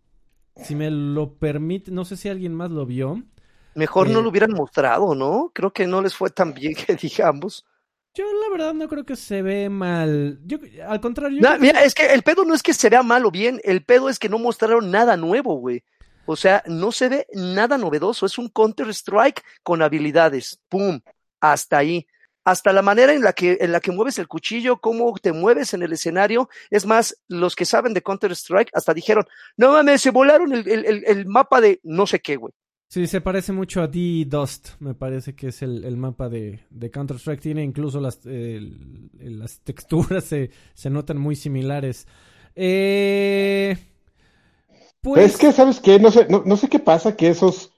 [0.57, 3.23] Si me lo permite, no sé si alguien más lo vio.
[3.75, 5.51] Mejor no eh, lo hubieran mostrado, ¿no?
[5.53, 7.67] Creo que no les fue tan bien que digamos.
[8.15, 10.41] Yo la verdad no creo que se ve mal.
[10.47, 11.43] Yo, al contrario.
[11.61, 14.09] mira, es que el pedo no es que se vea mal o bien, el pedo
[14.09, 15.85] es que no mostraron nada nuevo, güey.
[16.25, 18.27] O sea, no se ve nada novedoso.
[18.27, 20.61] Es un Counter Strike con habilidades.
[20.69, 21.01] ¡Pum!
[21.41, 22.07] Hasta ahí
[22.47, 25.75] hasta la manera en la que, en la que mueves el cuchillo, cómo te mueves
[25.75, 26.49] en el escenario.
[26.71, 29.25] Es más, los que saben de Counter-Strike hasta dijeron,
[29.57, 32.55] no mames, se volaron el, el, el, mapa de no sé qué, güey.
[32.89, 37.41] Sí, se parece mucho a D-Dust, me parece que es el, mapa de, de Counter-Strike.
[37.41, 42.07] Tiene incluso las, las texturas, se, se notan muy similares.
[42.55, 43.77] Eh...
[45.01, 45.33] Pues...
[45.33, 45.99] Es que, ¿sabes qué?
[45.99, 47.73] No sé, no, no sé qué pasa, que esos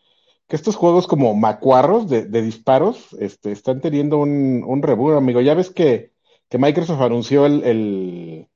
[0.48, 5.42] que estos juegos como macuarros de, disparos este, están teniendo un, un reboot, amigo.
[5.42, 6.12] Ya ves que,
[6.48, 8.48] que Microsoft anunció el, el,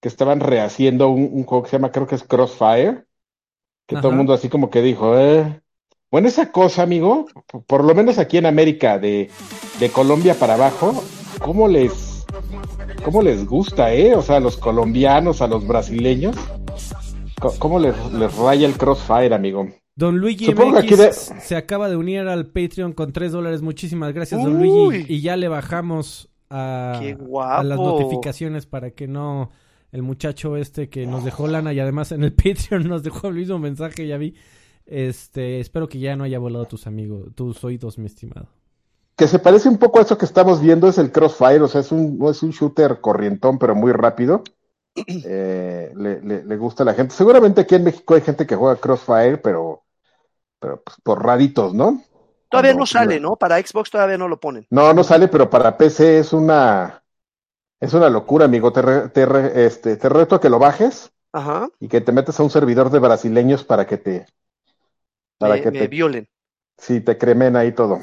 [0.00, 3.04] que estaban rehaciendo un, juego que se llama, creo que es Crossfire,
[3.86, 5.60] que todo el mundo así como que dijo, eh.
[6.10, 7.26] Bueno, esa cosa, amigo,
[7.66, 9.30] por lo menos aquí en América, de,
[9.80, 10.94] de Colombia para abajo,
[11.40, 12.24] ¿cómo les,
[13.04, 14.14] cómo les gusta, eh?
[14.14, 16.36] O sea, a los colombianos, a los brasileños,
[17.58, 19.68] ¿cómo les, les raya el Crossfire, amigo?
[19.96, 23.62] Don Luigi MX se acaba de unir al Patreon con 3 dólares.
[23.62, 25.12] Muchísimas gracias, Don Luigi.
[25.12, 27.00] Y ya le bajamos a,
[27.62, 29.50] las notificaciones para que no
[29.92, 33.34] el muchacho este que nos dejó lana y además en el Patreon nos dejó el
[33.34, 34.34] mismo mensaje, ya vi.
[34.86, 38.48] Este, espero que ya no haya volado tus amigos, tus oídos, mi estimado.
[39.16, 41.80] Que se parece un poco a eso que estamos viendo, es el Crossfire, o sea,
[41.80, 44.42] es un, es un shooter corrientón, pero muy rápido.
[45.26, 47.14] Eh, le, le, gusta a la gente.
[47.14, 49.83] Seguramente aquí en México hay gente que juega Crossfire, pero
[50.64, 52.02] pero pues, por raditos, ¿no?
[52.48, 53.36] Todavía no sale, ¿no?
[53.36, 54.66] Para Xbox todavía no lo ponen.
[54.70, 57.02] No, no sale, pero para PC es una
[57.80, 58.72] es una locura, amigo.
[58.72, 61.68] Te, te, este, te reto a que lo bajes Ajá.
[61.80, 64.26] y que te metas a un servidor de brasileños para que te
[65.36, 66.26] para que te violen.
[66.78, 68.00] Sí, te cremen ahí todo.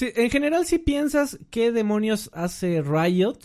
[0.00, 3.38] en general, si piensas qué demonios hace Riot,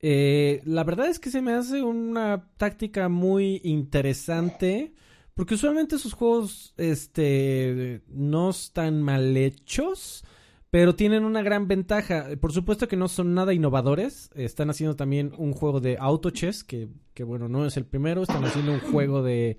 [0.00, 4.94] eh, la verdad es que se me hace una táctica muy interesante
[5.34, 10.24] porque usualmente sus juegos este, no están mal hechos,
[10.70, 12.26] pero tienen una gran ventaja.
[12.40, 14.30] Por supuesto que no son nada innovadores.
[14.34, 18.22] Están haciendo también un juego de auto chess, que, que bueno, no es el primero.
[18.22, 19.56] Están haciendo un juego de,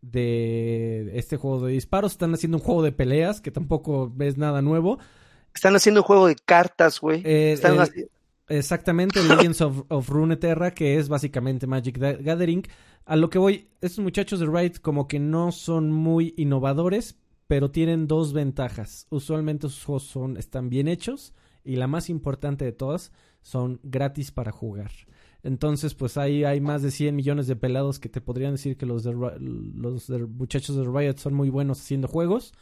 [0.00, 2.12] de este juego de disparos.
[2.12, 4.98] Están haciendo un juego de peleas, que tampoco es nada nuevo.
[5.54, 7.22] Están haciendo un juego de cartas, güey.
[7.24, 7.58] Eh,
[8.48, 12.62] exactamente, Legends of, of Runeterra, que es básicamente Magic Gathering.
[13.04, 17.70] A lo que voy, estos muchachos de Riot como que no son muy innovadores, pero
[17.70, 19.06] tienen dos ventajas.
[19.10, 21.32] Usualmente sus juegos son, están bien hechos
[21.64, 24.90] y la más importante de todas, son gratis para jugar.
[25.42, 28.86] Entonces, pues ahí hay más de 100 millones de pelados que te podrían decir que
[28.86, 32.52] los, de, los muchachos de Riot son muy buenos haciendo juegos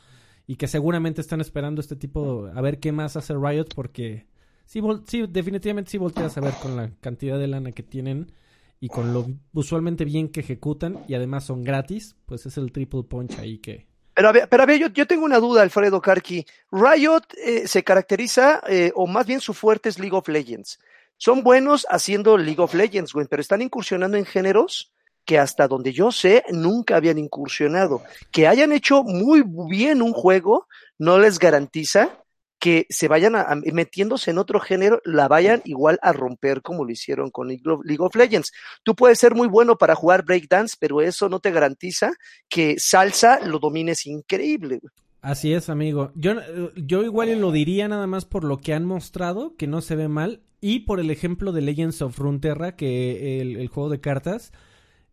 [0.46, 4.26] y que seguramente están esperando este tipo, a ver qué más hace Riot porque
[4.66, 8.32] sí, sí definitivamente sí volteas a ver con la cantidad de lana que tienen
[8.80, 13.04] y con lo usualmente bien que ejecutan y además son gratis, pues es el triple
[13.04, 13.86] punch ahí que...
[14.14, 16.46] Pero a ver, pero yo tengo una duda, Alfredo Karki.
[16.72, 20.78] Riot eh, se caracteriza, eh, o más bien su fuerte es League of Legends.
[21.18, 24.90] Son buenos haciendo League of Legends, güey, pero están incursionando en géneros
[25.26, 28.02] que hasta donde yo sé nunca habían incursionado.
[28.30, 30.66] Que hayan hecho muy bien un juego
[30.98, 32.24] no les garantiza
[32.66, 33.34] que se vayan
[33.72, 37.62] metiéndose en otro género, la vayan igual a romper como lo hicieron con League
[38.00, 38.50] of, Legends.
[38.82, 42.14] Tú puedes ser muy bueno para jugar breakdance, pero eso no te garantiza
[42.48, 44.80] que salsa lo domines increíble.
[45.20, 46.10] Así es, amigo.
[46.16, 46.32] Yo,
[46.74, 50.08] yo igual lo diría nada más por lo que han mostrado, que no se ve
[50.08, 54.52] mal, y por el ejemplo de Legends of Runeterra, que el, juego de cartas,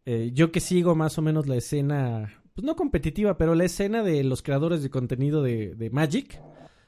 [0.08, 4.02] eh, yo que sigo más o menos la escena, pues no competitiva, pero la escena
[4.02, 6.42] de los creadores de contenido de, de Magic,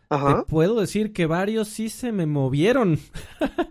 [0.10, 3.00] te puedo decir que varios sí se me movieron.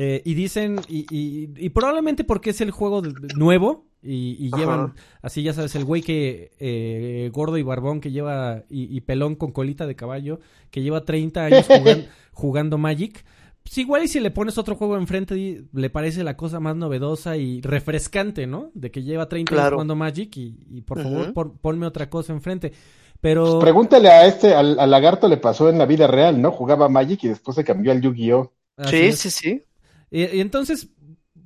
[0.00, 3.02] Eh, y dicen, y, y, probablemente porque es el juego
[3.34, 8.62] nuevo y, llevan, así ya sabes, el güey que eh, gordo y barbón que lleva,
[8.68, 10.38] y, pelón con colita de caballo,
[10.70, 11.66] que lleva 30 años
[12.32, 13.24] jugando Magic.
[13.62, 17.36] Pues igual y si le pones otro juego enfrente le parece la cosa más novedosa
[17.36, 18.70] y refrescante, ¿no?
[18.74, 22.72] De que lleva 30 años jugando Magic y, por favor ponme otra cosa enfrente.
[23.20, 23.44] Pero...
[23.44, 26.52] Pues pregúntale a este, al, lagarto le pasó en la vida real, ¿no?
[26.52, 28.52] Jugaba Magic y después se cambió al Yu-Gi-Oh!
[28.88, 29.64] Sí, sí, sí.
[30.10, 30.88] Y, entonces,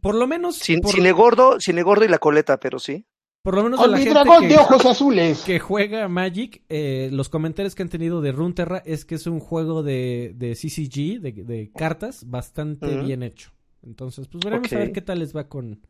[0.01, 0.57] por lo menos...
[0.57, 3.07] Sin, cine gordo, cine gordo y la coleta, pero sí.
[3.43, 5.43] Por lo menos la gente dragón de ojos azules.
[5.43, 9.41] que juega Magic, eh, los comentarios que han tenido de Runeterra es que es un
[9.41, 13.51] juego de, de CCG, de, cartas, bastante bien hecho.
[13.83, 15.85] Entonces, pues veremos a ver qué tal les va con,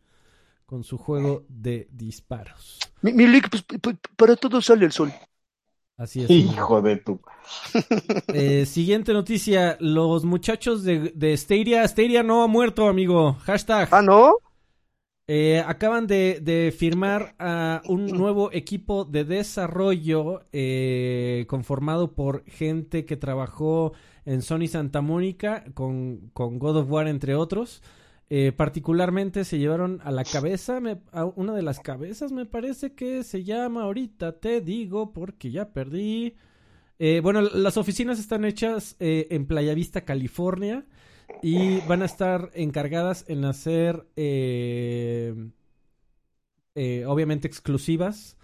[0.65, 2.79] con su juego de disparos.
[3.03, 5.13] Mi, mi pues, pues, para todo sale el sol.
[6.03, 6.31] Así es.
[6.31, 7.21] Hijo de tu.
[8.35, 9.77] Eh, siguiente noticia.
[9.79, 11.87] Los muchachos de, de Stadia.
[11.87, 13.37] Stadia no ha muerto, amigo.
[13.45, 13.89] Hashtag.
[13.93, 14.35] Ah, ¿no?
[15.29, 23.17] Eh, acaban de, firmar a un nuevo equipo de desarrollo eh, conformado por gente que
[23.17, 23.93] trabajó
[24.25, 27.81] en Sony Santa Mónica con, con God of War, entre otros.
[28.35, 30.81] Eh, particularmente se llevaron a la cabeza,
[31.13, 35.75] a una de las cabezas me parece que se llama ahorita, te digo, porque ya
[35.75, 36.37] perdí.
[36.99, 40.87] Eh, bueno, las oficinas están hechas eh, en Playa Vista, California,
[41.43, 44.07] y van a estar encargadas en hacer,
[47.07, 48.39] obviamente, exclusivas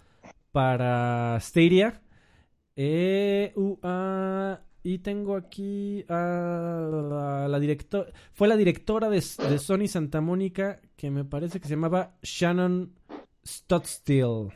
[0.53, 2.03] para Stadia.
[2.77, 3.79] Eh, uh,
[4.88, 8.11] y tengo aquí a la, directora.
[8.33, 12.94] Fue la directora de, de, Sony Santa Mónica, que me parece que se llamaba Shannon
[13.46, 14.48] Stotstill.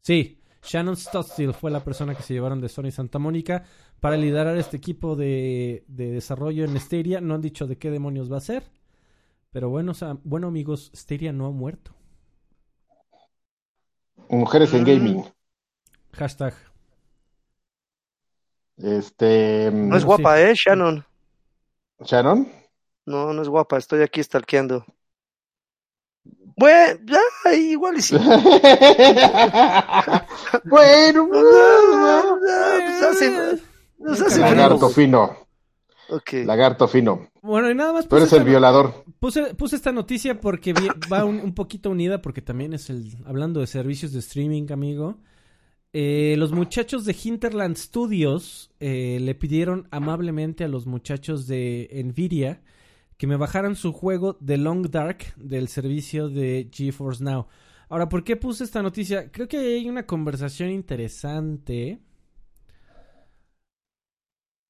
[0.00, 3.62] Sí, Shannon Stotstill fue la persona que se llevaron de Sony Santa Mónica
[4.00, 7.20] para liderar este equipo de, de desarrollo en Stadia.
[7.20, 8.64] No han dicho de qué demonios va a ser.
[9.50, 11.92] Pero bueno, o sea, bueno amigos, Stadia no ha muerto.
[14.30, 14.84] Mujeres en mm.
[14.84, 15.24] gaming.
[16.12, 16.54] Hashtag.
[18.82, 19.70] Este.
[19.72, 20.54] No es guapa, ¿eh?
[20.54, 21.04] Shannon.
[22.00, 22.50] ¿Shannon?
[23.06, 24.84] No, no es guapa, estoy aquí stalkeando.
[26.56, 27.20] Bueno, ya,
[27.54, 28.16] igual y sí.
[30.64, 31.28] bueno,
[34.38, 35.36] Lagarto fino.
[36.10, 36.44] Okay.
[36.44, 37.28] Lagarto fino.
[37.42, 38.08] Bueno, y nada más.
[38.08, 39.04] Tú eres el violador.
[39.20, 40.74] Puse, puse esta noticia porque
[41.12, 43.16] va un, poquito unida, porque también es el.
[43.24, 45.18] Hablando de servicios de streaming, amigo.
[45.94, 52.60] Eh, los muchachos de Hinterland Studios eh, le pidieron amablemente a los muchachos de Nvidia
[53.16, 57.46] que me bajaran su juego The Long Dark del servicio de GeForce Now.
[57.88, 59.32] Ahora, ¿por qué puse esta noticia?
[59.32, 62.00] Creo que hay una conversación interesante.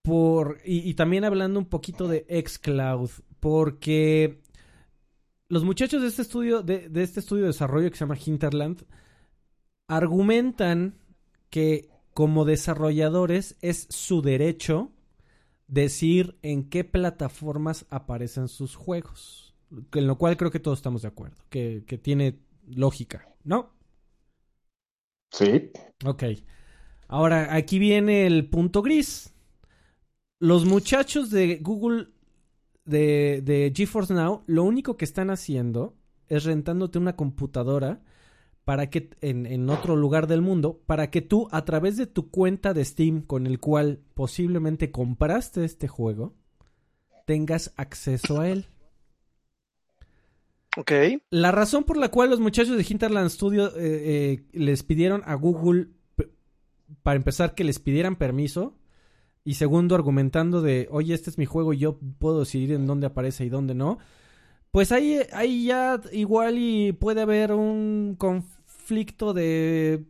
[0.03, 3.11] Por, y, también hablando un poquito de Xcloud.
[3.41, 4.41] Porque
[5.49, 8.87] los muchachos de este estudio, de, de este estudio de desarrollo que se llama Hinterland,
[9.89, 10.95] argumentan
[11.51, 14.91] que como desarrolladores es su derecho
[15.69, 19.55] decir en qué plataformas aparecen sus juegos.
[19.93, 23.75] En lo cual creo que todos estamos de acuerdo, que, tiene lógica, ¿no?
[25.31, 25.71] Sí.
[26.05, 26.25] Ok.
[27.07, 29.35] Ahora, aquí viene el punto gris.
[30.41, 32.09] Los muchachos de Google,
[32.85, 35.97] de, de GeForce Now, lo único que están haciendo
[36.29, 38.01] es rentándote una computadora
[38.69, 42.75] para que en, otro lugar del mundo, para que tú a través de tu cuenta
[42.75, 46.35] de Steam con el cual posiblemente compraste este juego,
[47.25, 48.67] tengas acceso a él.
[50.77, 50.93] Ok.
[51.31, 55.33] La razón por la cual los muchachos de Hinterland Studio eh, eh, les pidieron a
[55.33, 55.87] Google,
[57.03, 58.75] para empezar, que les pidieran permiso,
[59.45, 63.07] y segundo, argumentando de, oye, este es mi juego y yo puedo decidir en dónde
[63.07, 63.97] aparece y dónde no,
[64.73, 68.58] pues ahí, ahí ya igual y puede haber un conflicto
[68.89, 70.07] conflicto de...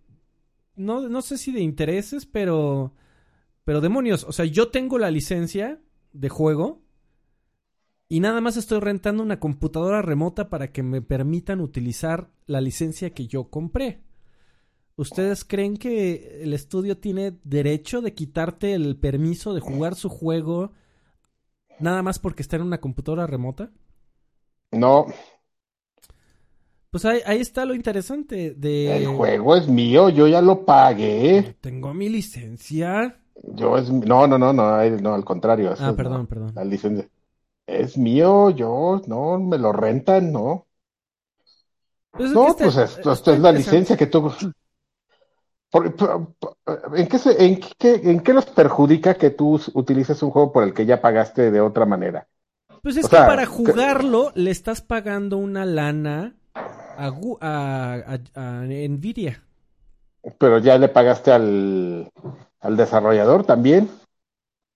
[0.76, 2.92] No, no sé si de intereses, pero...
[3.64, 5.80] Pero demonios, o sea, yo tengo la licencia
[6.12, 6.80] de juego
[8.08, 13.10] y nada más estoy rentando una computadora remota para que me permitan utilizar la licencia
[13.10, 14.00] que yo compré.
[14.96, 20.72] ¿Ustedes creen que el estudio tiene derecho de quitarte el permiso de jugar su juego
[21.78, 23.70] nada más porque está en una computadora remota?
[24.72, 25.06] No,
[26.90, 28.96] pues ahí, está lo interesante de...
[28.96, 31.56] El juego es mío, yo ya lo pagué.
[31.60, 33.20] Tengo mi licencia.
[33.42, 33.90] Yo es...
[33.90, 35.74] No, no, no, no, no al contrario.
[35.78, 36.52] Ah, perdón, perdón.
[36.54, 37.06] La licencia.
[37.66, 40.66] Es mío, yo, no, me lo rentan, no.
[42.10, 44.32] Pues no, pues esto, es la licencia que tú...
[45.74, 50.72] ¿en, qué en, qué, ¿En qué nos perjudica que tú utilices un juego por el
[50.72, 52.26] que ya pagaste de otra manera?
[52.82, 56.37] Pues es que para jugarlo le estás pagando una lana
[56.98, 58.18] a,
[58.64, 59.42] Nvidia.
[60.38, 62.10] Pero ya le pagaste al,
[62.60, 63.88] al desarrollador también.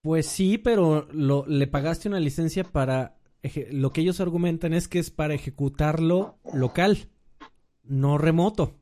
[0.02, 3.16] Pues sí, pero lo, le pagaste una licencia para...
[3.70, 7.08] Lo que ellos argumentan es que es para ejecutarlo local,
[7.82, 8.74] no remoto.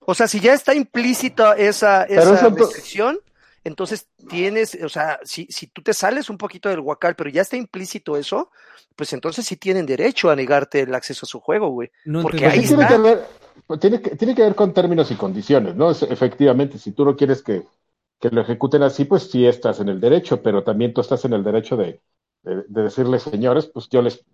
[0.00, 3.18] O sea, si ya está implícita esa, esa restricción,
[3.68, 7.42] entonces tienes, o sea, si, si tú te sales un poquito del huacal, pero ya
[7.42, 8.50] está implícito eso,
[8.96, 11.90] pues entonces sí tienen derecho a negarte el acceso a su juego, güey.
[12.22, 13.26] Porque ahí tiene Que ver,
[13.80, 15.90] tiene, que, tiene que ver con términos y condiciones, ¿no?
[15.90, 17.62] efectivamente, si tú no quieres que,
[18.30, 21.44] lo ejecuten así, pues sí estás en el derecho, pero también tú estás en el
[21.44, 22.00] derecho de,
[22.42, 24.24] de, de decirles, señores, pues yo les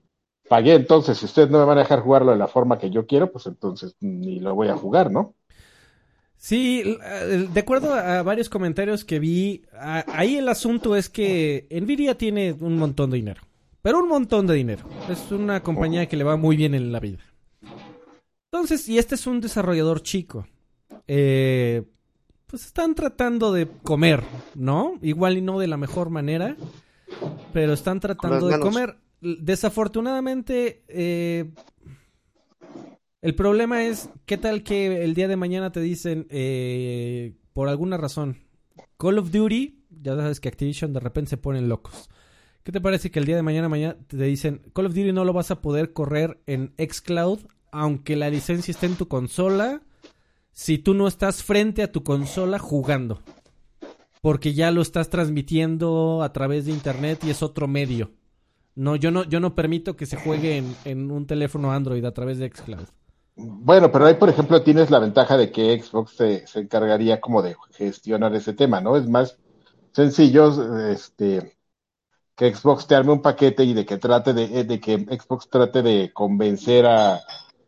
[0.49, 3.07] pagué, entonces si ustedes no me van a dejar jugarlo de la forma que yo
[3.07, 5.35] quiero, pues entonces ni lo voy a jugar, ¿no?
[6.45, 12.19] Sí, eh, de acuerdo a varios comentarios que vi, ahí el asunto es que Nvidia
[12.19, 13.41] tiene un montón de dinero,
[13.81, 14.85] pero un montón de dinero.
[15.09, 17.21] Es una compañía que le va muy bien en la vida.
[18.53, 20.47] Entonces, y este es un desarrollador chico.
[21.09, 21.83] Eh,
[22.47, 24.23] pues están tratando de comer,
[24.55, 24.99] ¿no?
[25.01, 26.59] Igual y no de la mejor manera,
[27.55, 28.99] pero están tratando de comer.
[29.23, 31.55] Desafortunadamente, eh,
[33.25, 37.97] el problema es, ¿qué tal que el día de mañana te dicen, eh, por alguna
[37.97, 38.37] razón,
[38.99, 42.11] Call of Duty, ya sabes que Activision de repente se ponen locos.
[42.65, 45.25] ¿Qué te parece que el día de mañana, mañana te dicen, Call of Duty no
[45.25, 49.81] lo vas a poder correr en Xcloud, aunque la licencia esté en tu consola,
[50.53, 53.23] si tú no estás frente a tu consola jugando.
[54.21, 58.11] Porque ya lo estás transmitiendo a través de internet y es otro medio.
[58.75, 62.13] No, yo no, yo no permito que se juegue en, en un teléfono Android a
[62.13, 62.87] través de Xcloud.
[63.37, 67.43] Bueno, pero ahí, por ejemplo, tienes la ventaja de que Xbox se, se encargaría como
[67.43, 68.97] de gestionar ese tema, ¿no?
[68.97, 69.39] Es más
[69.93, 71.59] sencillo, este,
[72.37, 75.83] que Xbox te arme un paquete y de que trate de, de que Xbox trate
[75.83, 77.21] de convencer a,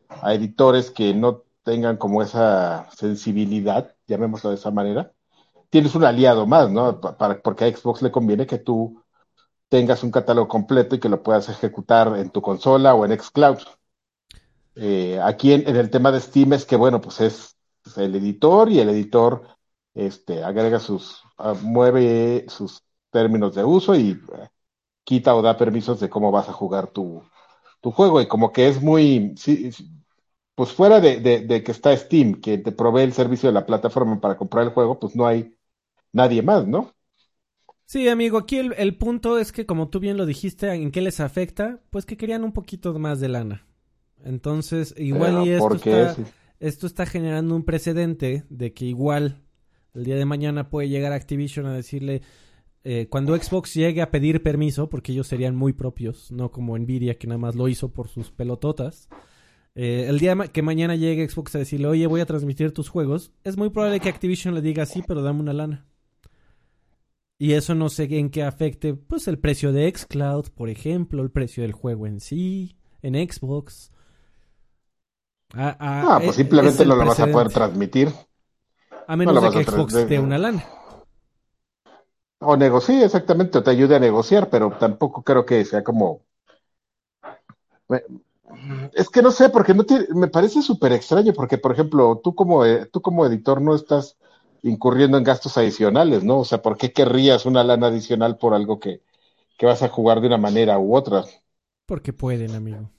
[0.09, 5.12] a editores que no tengan como esa sensibilidad, llamémoslo de esa manera,
[5.71, 7.01] tienes un aliado más, ¿no?
[7.01, 9.03] Para, porque a Xbox le conviene que tú
[9.69, 13.59] tengas un catálogo completo y que lo puedas ejecutar en tu consola o en Xcloud.
[14.77, 17.57] Eh, aquí en, el tema de Steam es que, bueno, pues es
[17.97, 19.43] el editor y el editor
[19.95, 24.47] este, agrega sus, uh, mueve sus términos de uso y uh,
[25.03, 27.22] quita o da permisos de cómo vas a jugar tu,
[27.81, 28.20] tu juego.
[28.20, 29.35] Y como que es muy,
[30.55, 34.37] pues fuera de, que está Steam, que te provee el servicio de la plataforma para
[34.37, 35.57] comprar el juego, pues no hay
[36.12, 36.93] nadie más, ¿no?
[37.87, 41.01] Sí, amigo, aquí el, el punto es que como tú bien lo dijiste, ¿en qué
[41.01, 41.81] les afecta?
[41.91, 43.66] Pues que querían un poquito más de lana.
[44.25, 46.17] Entonces, igual y esto está,
[46.59, 49.43] esto está generando un precedente de que igual
[49.95, 52.23] el día de mañana puede llegar Activision a decirle,
[52.85, 57.19] eh, cuando Xbox llegue a pedir permiso, porque ellos serían muy propios, no como Nvidia
[57.19, 59.09] que nada más lo hizo por sus pelototas.
[59.75, 63.33] Eh, el día que mañana llegue Xbox a decirle, oye, voy a transmitir tus juegos,
[63.45, 65.87] es muy probable que Activision le diga sí, pero dame una lana.
[67.39, 71.31] Y eso no sé en qué afecte, pues el precio de Xcloud, por ejemplo, el
[71.31, 73.93] precio del juego en sí, en Xbox.
[75.55, 78.12] Ah, ah, ah pues simplemente no lo vas a poder transmitir.
[79.07, 80.64] A menos no de que Xbox dé una lana.
[82.38, 86.20] O negocie, exactamente, o te ayude a negociar, pero tampoco creo que sea como.
[88.92, 90.07] Es que no sé, porque no te...
[90.14, 94.16] me parece súper extraño, porque por ejemplo, tú como, eh, tú como editor no estás
[94.62, 96.40] incurriendo en gastos adicionales, ¿no?
[96.40, 99.01] O sea, ¿por qué querrías una lana adicional por algo que,
[99.57, 101.24] que vas a jugar de una manera u otra?
[101.86, 102.90] Porque pueden, amigo.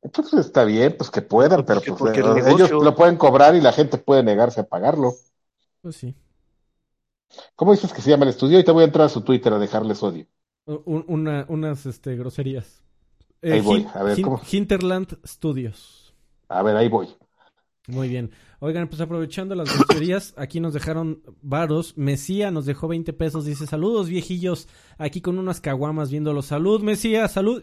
[0.00, 3.72] Pues está bien, pues que puedan, pero pues, eh, ellos lo pueden cobrar y la
[3.72, 5.14] gente puede negarse a pagarlo.
[5.82, 6.14] Pues sí.
[7.54, 8.58] ¿Cómo dices que se llama el estudio?
[8.58, 10.26] Y te voy a entrar a su Twitter a dejarles odio.
[10.64, 12.82] una, unas este, groserías.
[13.42, 14.40] Eh, ahí voy, a ver cómo.
[14.50, 16.14] Hinterland Studios.
[16.48, 17.08] A ver, ahí voy.
[17.86, 18.30] Muy bien.
[18.58, 21.96] Oigan, pues aprovechando las groserías, aquí nos dejaron varos.
[21.96, 23.44] Mesía nos dejó 20 pesos.
[23.44, 24.68] Dice: Saludos, viejillos.
[24.98, 26.42] Aquí con unas caguamas viéndolo.
[26.42, 27.62] Salud, Mesía, salud.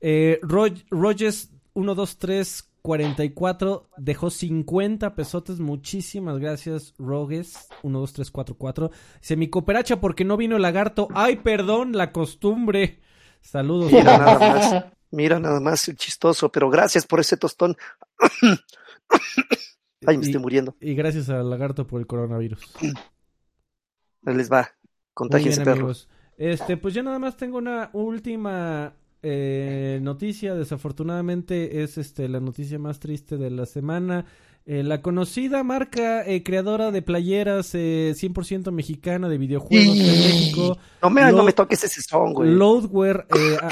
[0.00, 5.60] Eh, Rogers 12344 dejó 50 pesotes.
[5.60, 8.90] Muchísimas gracias, Roges 12344.
[9.20, 11.06] Dice mi cooperacha porque no vino el lagarto.
[11.14, 13.00] Ay, perdón, la costumbre.
[13.40, 13.92] Saludos.
[13.92, 14.84] Mira nada más.
[15.12, 17.76] Mira nada más, chistoso, pero gracias por ese tostón.
[20.06, 20.76] Ay, me estoy muriendo.
[20.80, 22.60] Y gracias al lagarto por el coronavirus.
[24.22, 24.70] Les va.
[25.12, 26.08] Contagiense, perros.
[26.36, 32.78] Este, pues yo nada más tengo una última eh, noticia, desafortunadamente es este la noticia
[32.78, 34.24] más triste de la semana.
[34.66, 40.78] Eh, la conocida marca eh, creadora de playeras 100% eh, mexicana de videojuegos de México.
[41.02, 42.50] No me, no me toques ese son, güey.
[42.50, 43.26] Loadware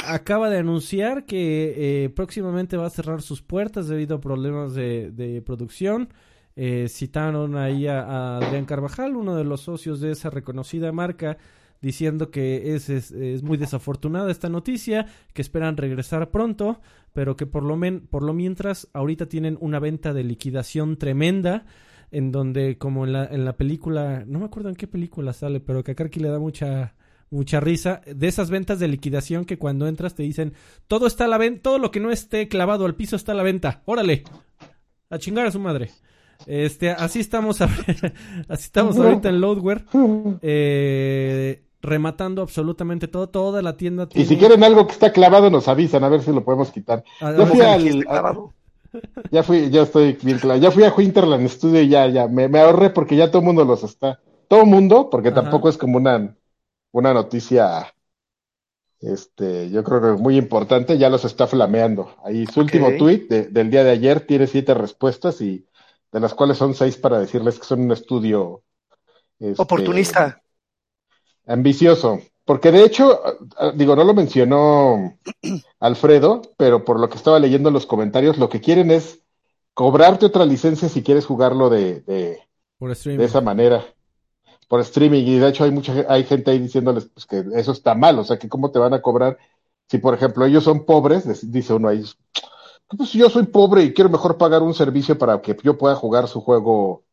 [0.06, 5.42] acaba de anunciar que próximamente va a cerrar sus puertas debido a problemas de, de
[5.42, 6.08] producción.
[6.88, 11.36] citaron ahí a, a Adrián Carvajal, uno de los socios de esa reconocida marca
[11.80, 16.80] diciendo que es, es, es, muy desafortunada esta noticia, que esperan regresar pronto,
[17.12, 21.66] pero que por lo, men por lo mientras ahorita tienen una venta de liquidación tremenda,
[22.10, 25.60] en donde como en la, en la película, no me acuerdo en qué película sale,
[25.60, 26.94] pero que a Karki le da mucha
[27.30, 30.54] mucha risa de esas ventas de liquidación que cuando entras te dicen
[30.86, 33.34] todo está a la venta, todo lo que no esté clavado al piso está a
[33.34, 34.24] la venta, órale,
[35.10, 35.90] a chingar a su madre.
[36.46, 37.84] Este, así estamos, así
[38.48, 39.84] estamos ahorita en Loadware.
[40.40, 44.08] Eh, rematando absolutamente todo, toda la tienda.
[44.14, 47.04] Y si quieren algo que está clavado, nos avisan, a ver si lo podemos quitar.
[47.20, 48.04] ya fui al,
[49.30, 50.60] ya fui, ya estoy bien claro.
[50.60, 53.46] Ya fui a Winterland Studio y ya, ya, me, me, ahorré porque ya todo el
[53.46, 54.20] mundo los está.
[54.48, 55.42] Todo el mundo, porque Ajá.
[55.42, 56.34] tampoco es como una,
[56.90, 57.94] una noticia,
[59.00, 62.14] este, yo creo que muy importante, ya los está flameando.
[62.24, 62.80] Ahí su okay.
[62.80, 65.66] último tweet de, del día de ayer tiene siete respuestas y
[66.10, 68.62] de las cuales son seis para decirles que son un estudio.
[69.38, 70.42] Este, Oportunista
[71.48, 73.20] Ambicioso, porque de hecho,
[73.74, 75.18] digo, no lo mencionó
[75.80, 79.20] Alfredo, pero por lo que estaba leyendo en los comentarios, lo que quieren es
[79.74, 82.40] cobrarte otra licencia si quieres jugarlo de, de,
[82.78, 83.84] de esa manera,
[84.68, 85.24] por streaming.
[85.24, 88.24] Y de hecho hay mucha hay gente ahí diciéndoles pues, que eso está mal, o
[88.24, 89.38] sea, que cómo te van a cobrar
[89.88, 92.04] si, por ejemplo, ellos son pobres, dice uno ahí,
[92.96, 96.28] pues yo soy pobre y quiero mejor pagar un servicio para que yo pueda jugar
[96.28, 97.04] su juego,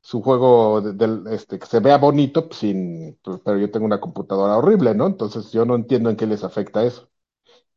[0.00, 4.00] su juego del, este, que se vea bonito, pues, sin, pues, pero yo tengo una
[4.00, 5.06] computadora horrible, ¿no?
[5.06, 7.08] Entonces yo no entiendo en qué les afecta eso.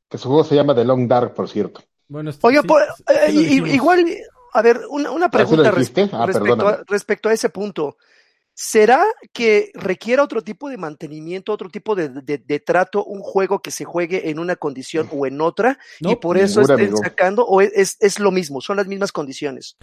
[0.09, 1.81] Que su juego se llama The Long Dark, por cierto.
[2.07, 4.05] Bueno, Oye, eh, igual,
[4.53, 6.17] a ver, una, una pregunta ah, respecto,
[6.67, 7.97] a, respecto a ese punto.
[8.55, 13.71] ¿Será que requiera otro tipo de mantenimiento, otro tipo de, de, trato, un juego que
[13.71, 17.97] se juegue en una condición o en otra y por eso estén sacando o es,
[17.99, 19.75] es, lo mismo, son las mismas condiciones?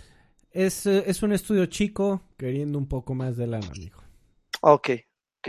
[0.53, 3.99] Es, eh, es un estudio chico queriendo un poco más de lana, amigo.
[4.63, 4.91] Ok,
[5.39, 5.49] ok.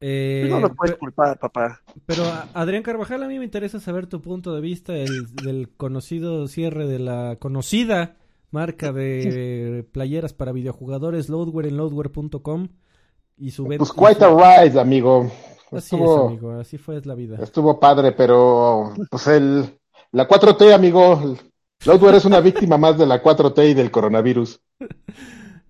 [0.00, 1.80] Eh, no lo puedes culpar, papá.
[2.04, 6.86] Pero Adrián Carvajal, a mí me interesa saber tu punto de vista del conocido cierre
[6.86, 8.16] de la conocida
[8.50, 12.68] marca de playeras para videojugadores, Loadware en loadware.com
[13.36, 15.30] y su Pues quite a ride, amigo.
[15.72, 17.36] Así es, amigo, así fue la vida.
[17.42, 19.78] Estuvo padre, pero pues el
[20.12, 21.36] la 4T, amigo,
[21.86, 24.60] Loadware es una víctima más de la 4T y del coronavirus.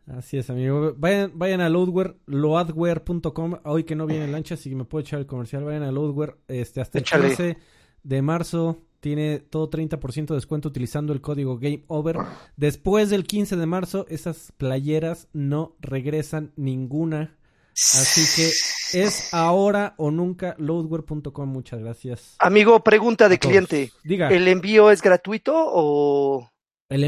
[0.06, 0.94] Así es, amigo.
[0.96, 3.56] Vayan, vayan a loadware, loadware.com.
[3.64, 5.64] Hoy que no viene el lancha, así que me puedo echar el comercial.
[5.64, 7.56] Vayan a loadware este, hasta el 15
[8.02, 12.16] de marzo tiene todo 30% de descuento utilizando el código Game Over.
[12.56, 17.36] Después del 15 de marzo, esas playeras no regresan ninguna.
[17.75, 21.49] Así que es ahora o nunca loadware.com.
[21.49, 22.37] Muchas gracias.
[22.39, 23.93] Amigo, pregunta de cliente.
[24.05, 24.29] Diga.
[24.29, 26.51] ¿El envío es gratuito o.?
[26.89, 27.03] El,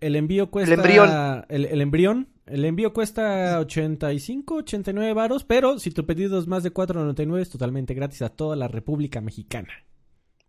[0.00, 0.72] el, envío cuesta.
[0.72, 1.44] El embrión.
[1.48, 2.28] El, embrión.
[2.46, 7.50] El envío cuesta 85, 89 varos, pero si tu pedido es más de 4.99 es
[7.50, 9.72] totalmente gratis a toda la República Mexicana.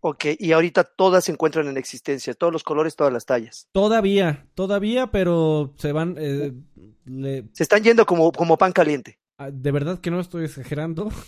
[0.00, 3.68] Ok, y ahorita todas se encuentran en existencia, todos los colores, todas las tallas.
[3.72, 6.16] Todavía, todavía, pero se van...
[6.18, 6.52] Eh,
[7.52, 9.18] se están yendo como, como pan caliente.
[9.38, 11.10] Ah, de verdad que no estoy exagerando.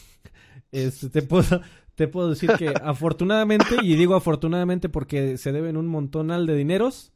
[0.72, 1.60] Este, te, puedo,
[1.94, 7.12] te puedo decir que afortunadamente, y digo afortunadamente porque se deben un montonal de dineros,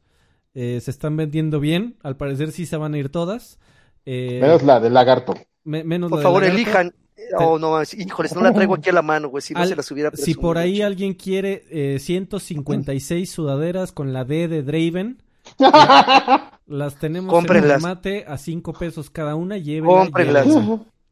[0.53, 3.59] eh, se están vendiendo bien, al parecer sí se van a ir todas.
[4.05, 5.33] Eh, menos la del lagarto.
[5.63, 6.93] menos Por favor, elijan,
[7.37, 9.41] Oh, no, híjoles, no la traigo aquí a la mano, güey.
[9.41, 14.25] Si no se las hubiera Si por ahí alguien quiere eh, 156 sudaderas con la
[14.25, 15.21] D de Draven,
[16.71, 17.77] las tenemos Cómprenlas.
[17.77, 19.55] en mate a 5 pesos cada una.
[19.83, 20.47] Cómprenlas.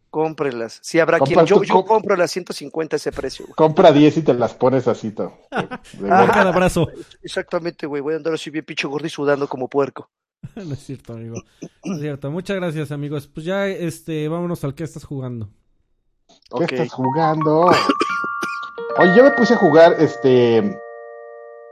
[0.10, 0.80] Cómprenlas.
[0.82, 1.46] Si habrá quien.
[1.46, 3.46] Yo, yo compro las 150 ese precio.
[3.56, 5.12] Compra 10 y te las pones así.
[5.12, 5.34] todo.
[6.08, 6.88] cada brazo.
[7.22, 8.02] Exactamente, güey.
[8.02, 10.10] Voy a andar así bien pincho gordo y sudando como puerco.
[10.56, 11.36] no es cierto, amigo.
[11.86, 12.32] No es cierto.
[12.32, 13.28] Muchas gracias, amigos.
[13.28, 15.50] Pues ya, este, vámonos al que estás jugando.
[16.58, 17.70] ¿Qué estás jugando?
[18.98, 20.76] Oye, yo me puse a jugar, este.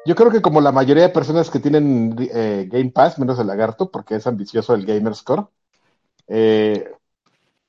[0.07, 3.47] Yo creo que como la mayoría de personas que tienen eh, Game Pass, menos el
[3.47, 5.47] lagarto, porque es ambicioso el Gamer Score,
[6.29, 6.89] eh,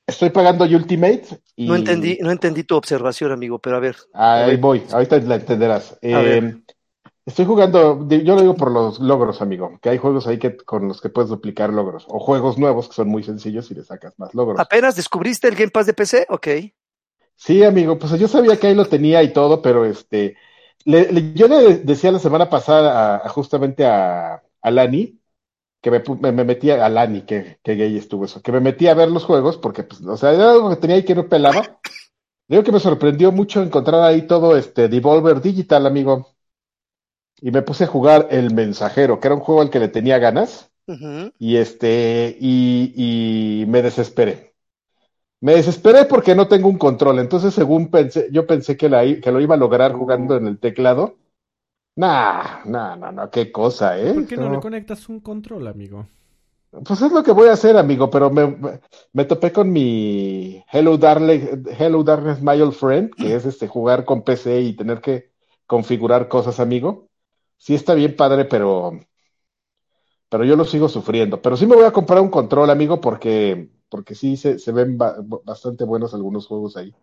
[0.07, 1.41] estoy pagando Ultimate.
[1.57, 1.67] Y...
[1.67, 3.97] No entendí, no entendí tu observación, amigo, pero a ver.
[4.13, 5.97] Ahí voy, ahorita la entenderás.
[6.01, 6.55] Eh,
[7.25, 10.87] estoy jugando, yo lo digo por los logros, amigo, que hay juegos ahí que con
[10.87, 14.17] los que puedes duplicar logros, o juegos nuevos que son muy sencillos y le sacas
[14.17, 14.61] más logros.
[14.61, 16.25] ¿Apenas descubriste el Game Pass de PC?
[16.29, 16.47] Ok.
[17.35, 20.37] Sí, amigo, pues yo sabía que ahí lo tenía y todo, pero este,
[20.85, 25.19] yo le decía la semana pasada justamente a, a, Lani,
[25.81, 28.95] que me, me, metía a Lani, que, que gay estuvo eso, que me metía a
[28.95, 31.79] ver los juegos, porque, pues, o sea, era algo que tenía ahí que no pelaba.
[32.47, 36.35] Digo que me sorprendió mucho encontrar ahí todo este Devolver Digital, amigo.
[37.41, 40.17] Y me puse a jugar El Mensajero, que era un juego al que le tenía
[40.17, 40.71] ganas.
[41.37, 44.48] Y este, y, y me desesperé.
[45.41, 49.31] Me desesperé porque no tengo un control, entonces según pensé, yo pensé que, la, que
[49.31, 51.15] lo iba a lograr jugando en el teclado.
[51.95, 54.13] Nah, nah, nah, no, qué cosa, ¿eh?
[54.13, 56.07] ¿Por qué no, le conectas un control, amigo?
[56.85, 58.79] Pues es lo que voy a hacer, amigo, pero me,
[59.13, 64.05] me topé con mi Hello Darling, Hello Darkness My Old Friend, que es este jugar
[64.05, 65.31] con PC y tener que
[65.65, 67.07] configurar cosas, amigo.
[67.57, 68.99] Sí está bien padre, pero
[70.29, 71.41] pero yo lo sigo sufriendo.
[71.41, 74.97] Pero sí me voy a comprar un control, amigo, porque porque sí se, se ven
[74.97, 76.93] bastante buenos algunos juegos ahí.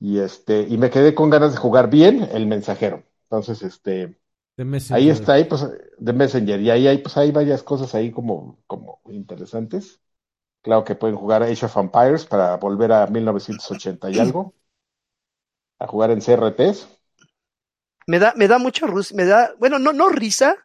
[0.00, 3.02] Y este, y me quedé con ganas de jugar bien el mensajero.
[3.24, 4.18] Entonces, este,
[4.90, 5.66] ahí está, ahí, pues,
[5.98, 10.00] de Messenger, y ahí hay, pues, hay varias cosas ahí como, como interesantes.
[10.62, 14.54] Claro que pueden jugar Age of Empires para volver a 1980 y algo.
[15.80, 16.86] A jugar en CRTs.
[18.08, 20.56] Me da, me da mucha me da, bueno, no, no risa,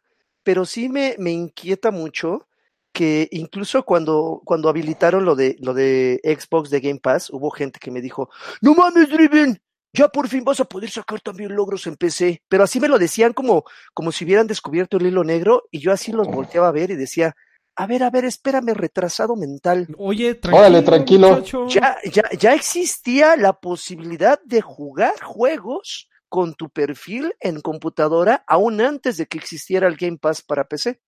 [0.44, 2.48] pero sí me, me inquieta mucho
[2.94, 7.80] que incluso cuando, cuando habilitaron lo de, lo de Xbox de Game Pass, hubo gente
[7.80, 8.30] que me dijo,
[8.62, 9.60] no mames, Driven,
[9.92, 12.44] ya por fin vas a poder sacar también logros en PC.
[12.48, 13.64] Pero así me lo decían como,
[13.94, 16.96] como si hubieran descubierto el hilo negro y yo así los volteaba a ver y
[16.96, 17.36] decía,
[17.76, 19.88] a ver, a ver, espérame, retrasado mental.
[19.98, 20.84] Oye, tranquilo.
[20.84, 21.68] tranquilo.
[21.68, 28.82] Ya, ya, ya existía la posibilidad de jugar juegos con tu perfil en computadora aún
[28.82, 31.00] antes de que existiera el Game Pass para PC.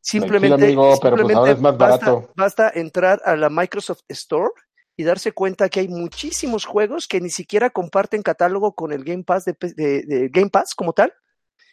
[0.00, 2.32] Simplemente, amigo, pero pues ahora es más basta, barato.
[2.36, 4.50] basta entrar a la Microsoft Store
[4.96, 9.24] y darse cuenta que hay muchísimos juegos que ni siquiera comparten catálogo con el Game
[9.24, 11.12] Pass de, de- de Game Pass como tal,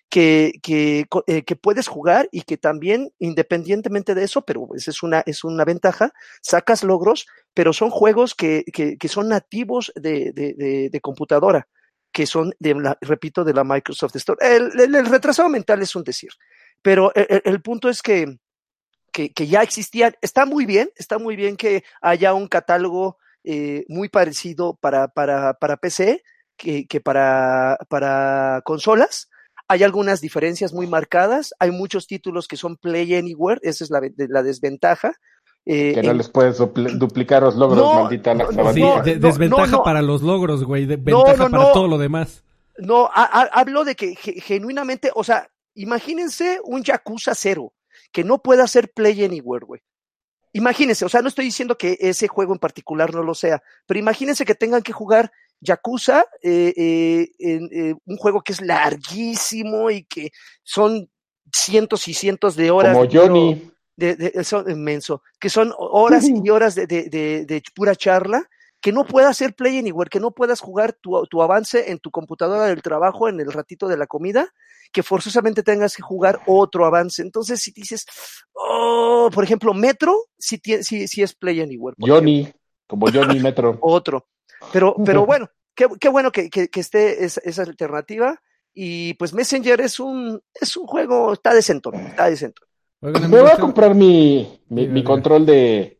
[0.09, 0.53] que,
[1.27, 5.43] eh, que puedes jugar y que también, independientemente de eso, pero esa es una, es
[5.43, 10.89] una ventaja, sacas logros, pero son juegos que, que, que son nativos de, de, de-
[10.91, 11.67] de computadora,
[12.11, 14.37] que son, de la, repito, de la Microsoft Store.
[14.41, 16.29] El, el- el retrasado mental es un decir,
[16.81, 18.37] pero el, el- el punto es que,
[19.11, 20.15] que, que ya existían.
[20.21, 25.53] Está muy bien, está muy bien que haya un catálogo eh, muy parecido para, para,
[25.55, 26.23] para PC
[26.57, 29.29] que, que para, para consolas.
[29.67, 31.53] Hay algunas diferencias muy marcadas.
[31.59, 33.59] Hay muchos títulos que son Play Anywhere.
[33.63, 35.13] Esa es la, la desventaja.
[35.65, 38.81] Eh, Que no en- les puedes dupli- duplicar los logros, No, maldita la no, Sí,
[38.81, 39.83] de- no, desventaja no, no.
[39.83, 40.85] para los logros, güey.
[40.85, 41.71] Ventaja no, para no.
[41.73, 42.43] todo lo demás.
[42.77, 47.73] No, ha- ha- hablo de que ge- genuinamente, o sea, imagínense un Yakuza cero
[48.11, 49.81] que no pueda hacer Play Anywhere, güey.
[50.53, 53.99] Imagínense, o sea, no estoy diciendo que ese juego en particular no lo sea, pero
[53.99, 59.89] imagínense que tengan que jugar Yakuza, eh, eh, en, eh, un juego que es larguísimo
[59.91, 60.31] y que
[60.63, 61.09] son
[61.51, 62.95] cientos y cientos de horas.
[62.95, 63.69] Como Johnny.
[63.97, 68.47] de, de- son inmenso, que son horas y horas de pura charla,
[68.85, 72.11] que no puedas hacer play anywhere, que no puedas jugar tu, tu avance en tu
[72.11, 74.53] computadora del trabajo en el ratito de la comida,
[74.91, 77.23] que forzosamente tengas que jugar otro avance.
[77.23, 78.05] Entonces, si dices,
[78.53, 81.95] oh, por ejemplo, Metro, si, si, si es play anywhere.
[81.97, 82.47] ejemplo Johnny,
[82.85, 83.75] como Johnny Metro.
[83.81, 84.27] otro.
[84.71, 88.39] Pero, pero bueno, qué, qué bueno que, que, que esté esa, esa alternativa.
[88.71, 92.67] Y pues Messenger es un, es un juego, está decentón, está decentón.
[93.01, 95.94] Me voy a comprar mi, mi, control de...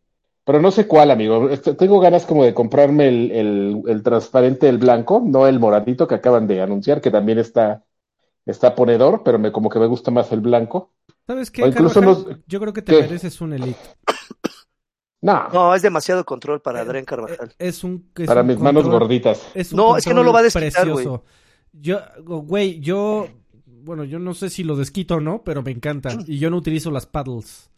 [0.45, 1.49] Pero no sé cuál, amigo.
[1.49, 6.07] Este, Tengo ganas como de comprarme el, el, el transparente, el blanco, no el moradito
[6.07, 7.83] que acaban de anunciar, que también está,
[8.45, 10.93] está ponedor, pero me, como que me gusta más el blanco.
[11.27, 12.25] ¿Sabes qué, o incluso Carvajal?
[12.27, 13.01] los- Yo creo que te ¿Qué?
[13.01, 13.79] mereces un Elite.
[15.21, 17.55] No, No, es demasiado control para Eh, Adrián Carvajal.
[17.57, 19.41] Es un, es para un mis manos gorditas.
[19.55, 21.05] Es un No, es que no lo va a desquitar, güey.
[21.05, 21.23] precioso.
[21.73, 23.27] Yo, güey, yo,
[23.65, 26.15] bueno, yo no sé si lo desquito o no, pero me encanta.
[26.27, 27.69] Y yo no utilizo las paddles.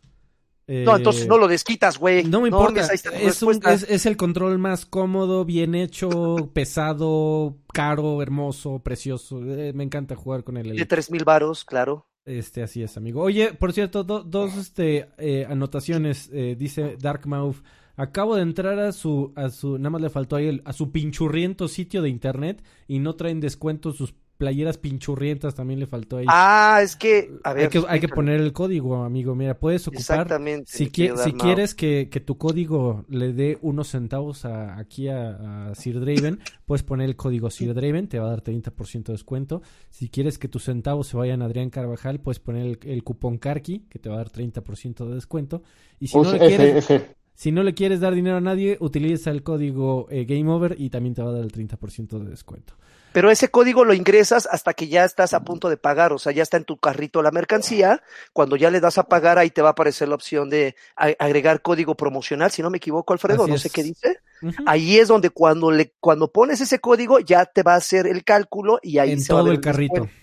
[0.68, 2.26] No, Eh, entonces no lo desquitas, güey.
[2.26, 2.82] No me importa.
[2.92, 9.42] es, un- es, es el control más cómodo, bien hecho, pesado, caro, hermoso, precioso.
[9.44, 12.08] Eh, me encanta jugar con el De tres mil varos, claro.
[12.26, 13.22] Este, así es, amigo.
[13.22, 16.30] Oye, por cierto, do- dos este, eh, anotaciones.
[16.34, 17.64] eh, dice Darkmouth.
[17.96, 20.92] Acabo de entrar a su, a su, nada más le faltó ahí el- a su
[20.92, 26.26] pinchurriento sitio de internet y no traen descuento sus playeras pinchurrientas, también le faltó ahí.
[26.30, 27.64] Ah, es que, a ver.
[27.64, 28.14] hay, que, hay que explícame.
[28.14, 29.36] poner el código, amigo.
[29.36, 30.00] Mira, puedes ocupar.
[30.02, 30.72] Exactamente.
[30.72, 35.76] Si, qui- quieres que, que tu código le dé unos centavos a, aquí a, a
[35.76, 39.62] Sir Draven, puedes poner el código Sir Draven, te va a dar 30% de descuento.
[39.90, 43.38] Si quieres que tus centavos se vayan a Adrián Carvajal, puedes poner el, el cupón
[43.38, 45.64] Karki, que te va a dar 30% de descuento.
[46.00, 47.16] Y si no, le ese, quieres, ese.
[47.34, 50.90] si no le quieres dar dinero a nadie, utiliza el código eh, Game Over y
[50.90, 52.74] también te va a dar el 30% de descuento.
[53.14, 56.32] Pero ese código lo ingresas hasta que ya estás a punto de pagar, o sea,
[56.32, 58.04] ya está en tu carrito la mercancía.
[58.32, 61.62] Cuando ya le das a pagar, ahí te va a aparecer la opción de agregar
[61.62, 63.62] código promocional, si no me equivoco, Alfredo, Así no es.
[63.62, 64.20] sé qué dice.
[64.68, 68.24] Ahí es donde cuando le cuando pones ese código ya te va a hacer el
[68.24, 69.94] cálculo y ahí en se va a todo ver el carrito.
[69.96, 70.14] descuento.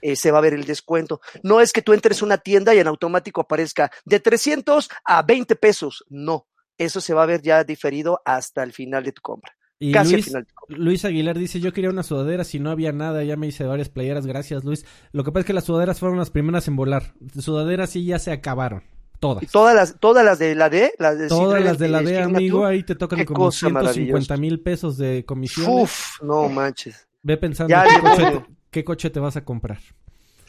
[0.00, 1.20] Eh, se va a ver el descuento.
[1.44, 5.22] No es que tú entres a una tienda y en automático aparezca de 300 a
[5.22, 6.04] 20 pesos.
[6.08, 9.54] No, eso se va a ver ya diferido hasta el final de tu compra.
[9.82, 13.24] Y Casi al Luis, final Aguilar dice, yo quería una sudadera, si no había nada,
[13.24, 14.86] ya me hice varias playeras, gracias Luis.
[15.10, 17.14] Lo que pasa es que las sudaderas fueron las primeras en volar.
[17.36, 18.84] Sudaderas sí ya se acabaron,
[19.18, 19.42] todas.
[19.42, 22.04] Y todas las, todas las de la D, las de Todas las de la y
[22.04, 25.66] D, amigo, ahí te tocan como cosa 150 mil pesos de comisión.
[25.68, 27.08] Uf, no manches.
[27.24, 29.80] Ve pensando Ya qué coche, te, qué coche te vas a comprar.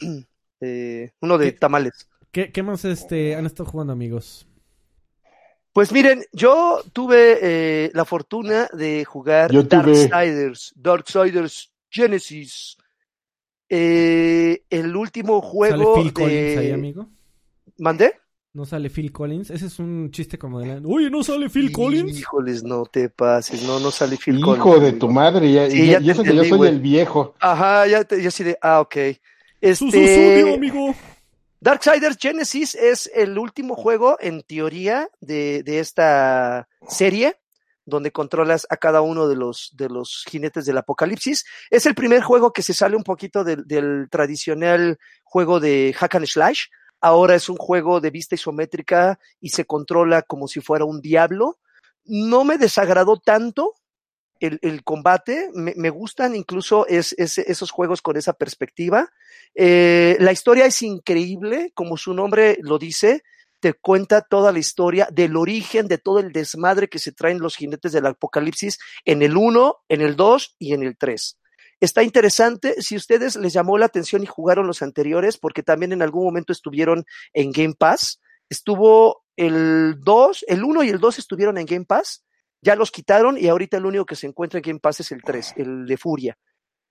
[0.60, 1.58] Eh, uno de ¿Qué?
[1.58, 2.08] tamales.
[2.30, 4.46] ¿Qué, qué más este, han estado jugando, amigos?
[5.74, 10.06] Pues miren, yo tuve eh, la fortuna de jugar Yo tuve.
[10.08, 12.76] Darksiders, Darksiders Genesis.
[13.68, 16.72] Eh, el último ¿Sale juego Phil Collins ahí, de...
[16.74, 17.08] amigo?
[17.78, 18.14] ¿Mandé?
[18.52, 19.50] ¿No sale Phil Collins?
[19.50, 20.80] Ese es un chiste como de la...
[20.88, 22.20] Oye, ¿no sale Phil Collins?
[22.20, 24.80] Híjoles, no te pases, no, no sale Phil Hijo Collins.
[24.80, 25.06] de amigo.
[25.08, 27.34] tu madre, Sí, y- ya y te eso que yo soy el viejo.
[27.40, 28.94] Ajá, ya, te, ya así de, ah, ok.
[29.60, 30.94] Su, su, Este, su, amigo.
[31.64, 37.40] Darksiders Genesis es el último juego, en teoría, de, de esta serie,
[37.86, 41.46] donde controlas a cada uno de los, de los jinetes del apocalipsis.
[41.70, 46.16] Es el primer juego que se sale un poquito del, del tradicional juego de hack
[46.16, 46.64] and slash.
[47.00, 51.60] Ahora es un juego de vista isométrica y se controla como si fuera un diablo.
[52.04, 53.72] No me desagradó tanto,
[54.40, 59.10] el, combate, me, gustan incluso es, esos juegos con esa perspectiva.
[59.54, 63.22] Eh, la historia es increíble, como su nombre lo dice,
[63.60, 67.56] te cuenta toda la historia del origen de todo el desmadre que se traen los
[67.56, 71.38] jinetes del apocalipsis en el 1, en el 2 y en el 3.
[71.80, 76.02] Está interesante si ustedes les llamó la atención y jugaron los anteriores, porque también en
[76.02, 78.20] algún momento estuvieron en Game Pass.
[78.48, 82.24] Estuvo el 2, el 1 y el 2 estuvieron en Game Pass
[82.64, 85.22] ya los quitaron y ahorita el único que se encuentra en Game Pass es el
[85.22, 86.38] 3, el de Furia.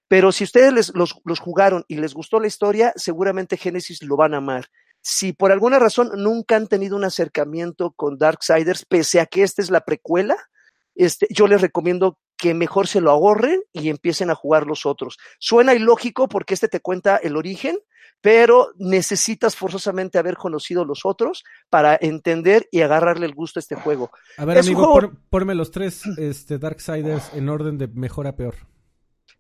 [0.07, 4.36] Pero si ustedes los, los jugaron y les gustó la historia, seguramente Genesis lo van
[4.36, 4.67] a amar.
[5.01, 9.61] Si por alguna razón nunca han tenido un acercamiento con Darksiders, pese a que esta
[9.61, 10.38] es la precuela,
[10.95, 15.17] este, yo les recomiendo que mejor se lo ahorren y empiecen a jugar los otros.
[15.39, 17.78] Suena ilógico porque este te cuenta el origen,
[18.24, 23.76] pero necesitas forzosamente haber conocido los otros para entender y agarrarle el gusto a este
[23.76, 24.11] juego.
[24.38, 28.55] A ver, amigo, ponme los tres este, Darksiders en orden de mejor a peor.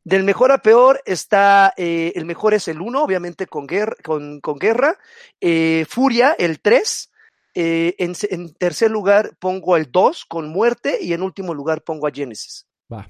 [0.03, 4.41] Del mejor a peor está, eh, el mejor es el 1, obviamente con guerra, con,
[4.59, 4.97] guerra.
[5.39, 7.09] Eh, Furia, el 3.
[7.55, 12.05] Eh, en, en, tercer lugar pongo el 2 con muerte y en último lugar pongo
[12.05, 12.67] a Genesis.
[12.91, 13.07] Va.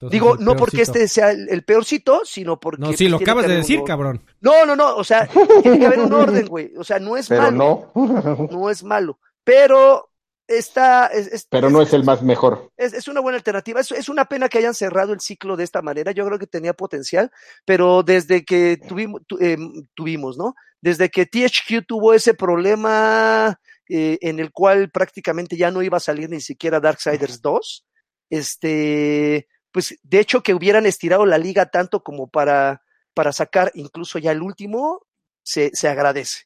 [0.00, 2.82] Digo, no porque este sea el, peorcito, sino porque.
[2.82, 4.22] No, sí, lo acabas de decir, cabrón.
[4.40, 5.28] No, no, no, o sea,
[5.62, 6.72] tiene que haber un orden, güey.
[6.76, 7.90] O sea, no es Pero malo.
[7.94, 8.48] No.
[8.50, 9.18] no es malo.
[9.42, 10.08] Pero
[10.46, 11.10] está.
[11.50, 12.70] Pero no es, el más mejor.
[12.76, 13.80] Es, una buena alternativa.
[13.80, 16.12] Es, una pena que hayan cerrado el ciclo de esta manera.
[16.12, 17.32] Yo creo que tenía potencial,
[17.64, 20.54] pero desde que tuvimos, em, tuvimos ¿no?
[20.80, 26.00] Desde que THQ tuvo ese problema eh, en el cual prácticamente ya no iba a
[26.00, 27.86] salir ni siquiera Darksiders 2,
[28.30, 32.82] este pues de hecho que hubieran estirado la liga tanto como para,
[33.14, 35.06] para sacar incluso ya el último,
[35.42, 36.44] se, se agradece.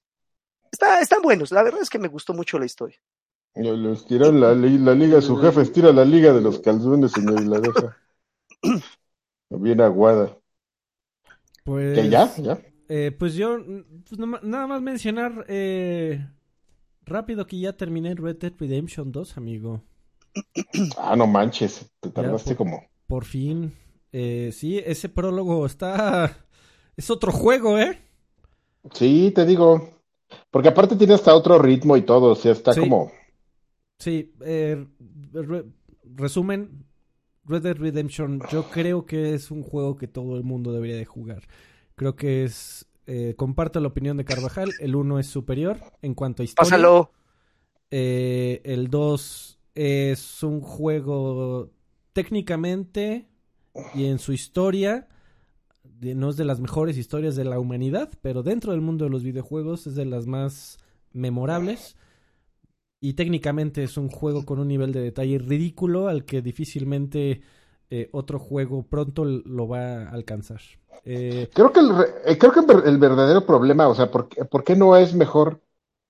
[0.70, 2.98] Está, están buenos, la verdad es que me gustó mucho la historia.
[3.54, 7.46] Lo estiran la, la, liga, su jefe estira la liga de los calzones, señor, y
[7.46, 7.98] la deja
[9.50, 10.38] bien aguada.
[11.64, 12.34] Pues, ya?
[12.38, 12.58] ¿Ya?
[12.88, 13.58] Eh, pues yo,
[14.08, 16.26] pues nada más mencionar eh,
[17.04, 19.82] rápido que ya terminé Red Dead Redemption 2, amigo.
[20.96, 23.74] Ah, no manches, te tardaste como por fin.
[24.10, 26.46] Eh, sí, ese prólogo está...
[26.96, 27.98] Es otro juego, ¿eh?
[28.94, 29.98] Sí, te digo.
[30.50, 33.12] Porque aparte tiene hasta otro ritmo y todo, o sea, está como...
[33.98, 34.86] Sí, eh,
[36.04, 36.86] resumen,
[37.44, 41.04] Red Dead Redemption yo creo que es un juego que todo el mundo debería de
[41.04, 41.42] jugar.
[41.94, 42.88] Creo que es...
[43.06, 46.70] Eh, comparto la opinión de Carvajal, el 1 es superior en cuanto a historia.
[46.70, 47.12] Pásalo.
[47.90, 51.70] Eh, el 2 es un juego
[52.12, 53.28] técnicamente
[53.94, 55.08] y en su historia,
[56.00, 59.22] no es de las mejores historias de la humanidad, pero dentro del mundo de los
[59.22, 60.78] videojuegos es de las más
[61.12, 61.96] memorables.
[63.00, 67.42] Y técnicamente es un juego con un nivel de detalle ridículo al que difícilmente
[67.90, 70.60] eh, otro juego pronto lo va a alcanzar.
[71.04, 71.90] Eh, creo que, el,
[72.24, 75.60] eh, creo que el verdadero problema, o sea, ¿por, ¿por qué no es mejor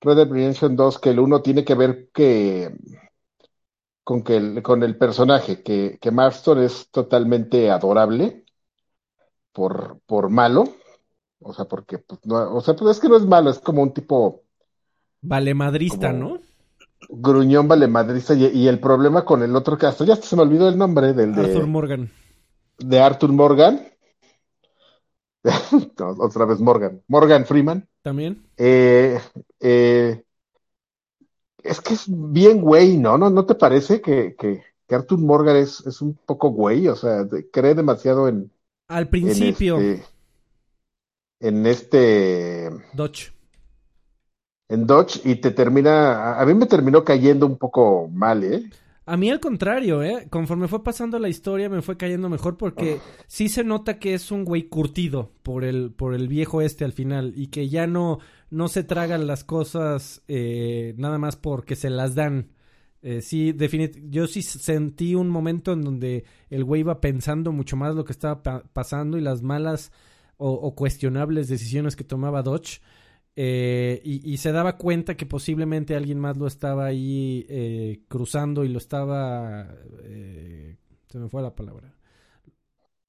[0.02, 2.74] Red Dead Redemption 2 que el 1 tiene que ver que
[4.04, 8.44] con, que el, con el personaje, que, que Marston es totalmente adorable
[9.52, 10.64] por, por malo.
[11.40, 13.82] O sea, porque, pues, no, o sea, pues es que no es malo, es como
[13.82, 14.42] un tipo.
[15.20, 16.40] Valemadrista, ¿no?
[17.08, 18.34] Gruñón valemadrista.
[18.34, 21.34] Y, y el problema con el otro caso, ya se me olvidó el nombre del
[21.34, 21.40] de.
[21.40, 22.10] Arthur Morgan.
[22.78, 23.88] De Arthur Morgan.
[26.18, 27.02] otra vez Morgan.
[27.08, 27.88] Morgan Freeman.
[28.02, 28.44] También.
[28.56, 29.18] Eh,
[29.60, 30.22] eh,
[31.62, 33.18] es que es bien güey, ¿no?
[33.18, 34.62] ¿No, ¿No te parece que, que,
[34.94, 36.86] Arthur Morgan es, es un poco güey?
[36.88, 38.50] O sea, cree demasiado en...
[38.88, 39.78] Al principio.
[41.40, 42.70] En este...
[42.92, 43.32] Dodge.
[44.68, 46.38] En Dodge y te termina...
[46.38, 48.70] A mí me terminó cayendo un poco mal, ¿eh?
[49.04, 50.28] A mí al contrario, ¿eh?
[50.30, 54.30] Conforme fue pasando la historia me fue cayendo mejor porque sí se nota que es
[54.30, 58.20] un güey curtido por el, por el viejo este al final y que ya no,
[58.50, 62.50] no se tragan las cosas eh, nada más porque se las dan.
[63.02, 67.76] Eh, sí, definitivamente, yo sí sentí un momento en donde el güey iba pensando mucho
[67.76, 68.42] más lo que estaba
[68.72, 69.90] pasando y las malas
[70.44, 72.80] o, cuestionables decisiones que tomaba Dodge.
[73.34, 78.78] Eh, y, se daba cuenta que posiblemente alguien más lo estaba ahí cruzando y lo
[78.78, 79.74] estaba...
[81.08, 81.94] se me fue la palabra.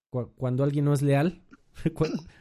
[0.09, 1.41] cuando alguien no es leal.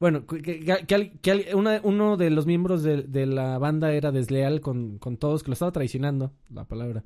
[0.00, 1.50] Bueno, que,
[1.84, 6.32] uno de los miembros de, la banda era desleal con, todos, que lo estaba traicionando,
[6.48, 7.04] la palabra.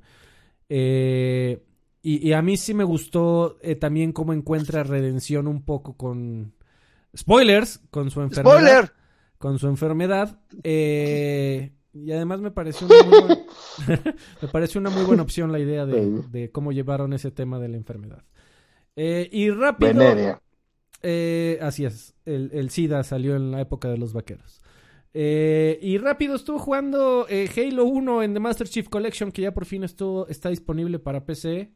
[0.69, 1.61] Eh,
[2.01, 6.53] y, a mí sí me gustó eh, también cómo encuentra redención un poco con...
[7.17, 8.59] Spoilers, con su enfermedad.
[8.59, 8.91] ¡Spoiler!
[9.37, 10.39] Con su enfermedad.
[10.63, 13.37] Eh, Y además me pareció una muy buena,
[14.41, 17.69] me pareció una muy buena opción la idea de, de cómo llevaron ese tema de
[17.69, 18.23] la enfermedad.
[18.97, 19.91] Eh, y rápido.
[21.01, 24.61] Eh, así es, el, el SIDA salió en la época de los vaqueros.
[25.13, 29.53] Eh, y rápido estuvo jugando eh, Halo 1 en The Master Chief Collection, que ya
[29.53, 31.71] por fin estuvo, está disponible para PC.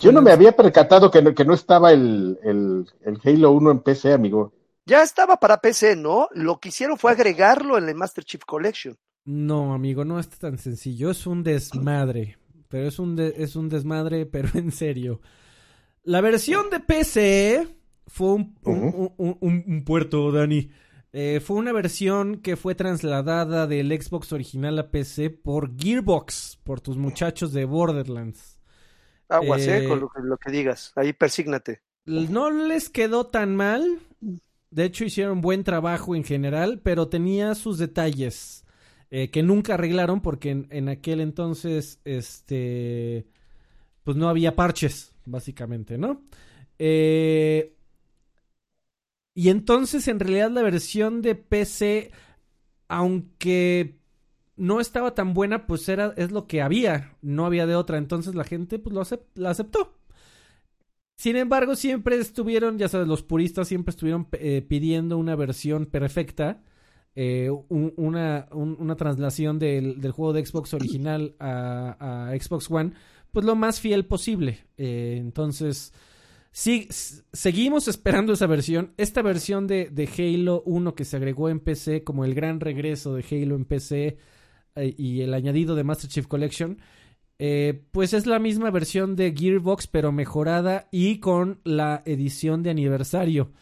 [0.00, 3.70] Yo no me había percatado que no, que no estaba el, el, el, Halo 1
[3.72, 4.52] en PC, amigo.
[4.86, 6.28] Ya estaba para PC, ¿no?
[6.32, 8.96] Lo que hicieron fue agregarlo en el Master Chief Collection.
[9.24, 11.10] No, amigo, no es tan sencillo.
[11.10, 12.38] Es un desmadre.
[12.68, 15.20] Pero es un, de, es un desmadre, pero en serio.
[16.04, 17.66] La versión de PC
[18.06, 19.14] fue un, uh -huh.
[19.16, 20.70] un, un, un puerto, Dani.
[21.12, 26.80] Eh, fue una versión que fue trasladada del Xbox original a PC por Gearbox, por
[26.80, 28.60] tus muchachos de Borderlands.
[29.28, 30.92] Aguas, eh, eh con lo que, digas.
[30.94, 31.80] Ahí persígnate.
[32.04, 33.98] No les quedó tan mal.
[34.70, 38.64] De hecho, hicieron buen trabajo en general, pero tenía sus detalles
[39.10, 43.26] eh, que nunca arreglaron porque en, aquel entonces, este,
[44.02, 46.22] pues no había parches, básicamente, ¿no?
[46.78, 47.76] Eh,
[49.34, 52.10] y entonces, en realidad, la versión de PC,
[52.88, 53.98] aunque
[54.56, 57.16] no estaba tan buena, pues era, es lo que había.
[57.22, 57.98] No había de otra.
[57.98, 59.02] Entonces la gente pues lo
[59.34, 59.98] la aceptó.
[61.16, 66.62] Sin embargo, siempre estuvieron, ya sabes, los puristas siempre estuvieron eh, pidiendo una versión perfecta.
[67.14, 72.70] Eh, un, una, un, una traslación del, del, juego de Xbox original a, a, Xbox
[72.70, 72.92] One,
[73.32, 74.58] pues lo más fiel posible.
[74.76, 75.92] Eh, entonces,
[76.58, 76.88] Sí,
[77.34, 78.94] seguimos esperando esa versión.
[78.96, 83.14] Esta versión de, de, Halo 1 que se agregó en PC como el gran regreso
[83.14, 84.16] de Halo en PC
[84.74, 86.78] eh, y el añadido de Master Chief Collection,
[87.38, 92.70] eh, pues es la misma versión de Gearbox pero mejorada y con la edición de
[92.70, 93.52] aniversario,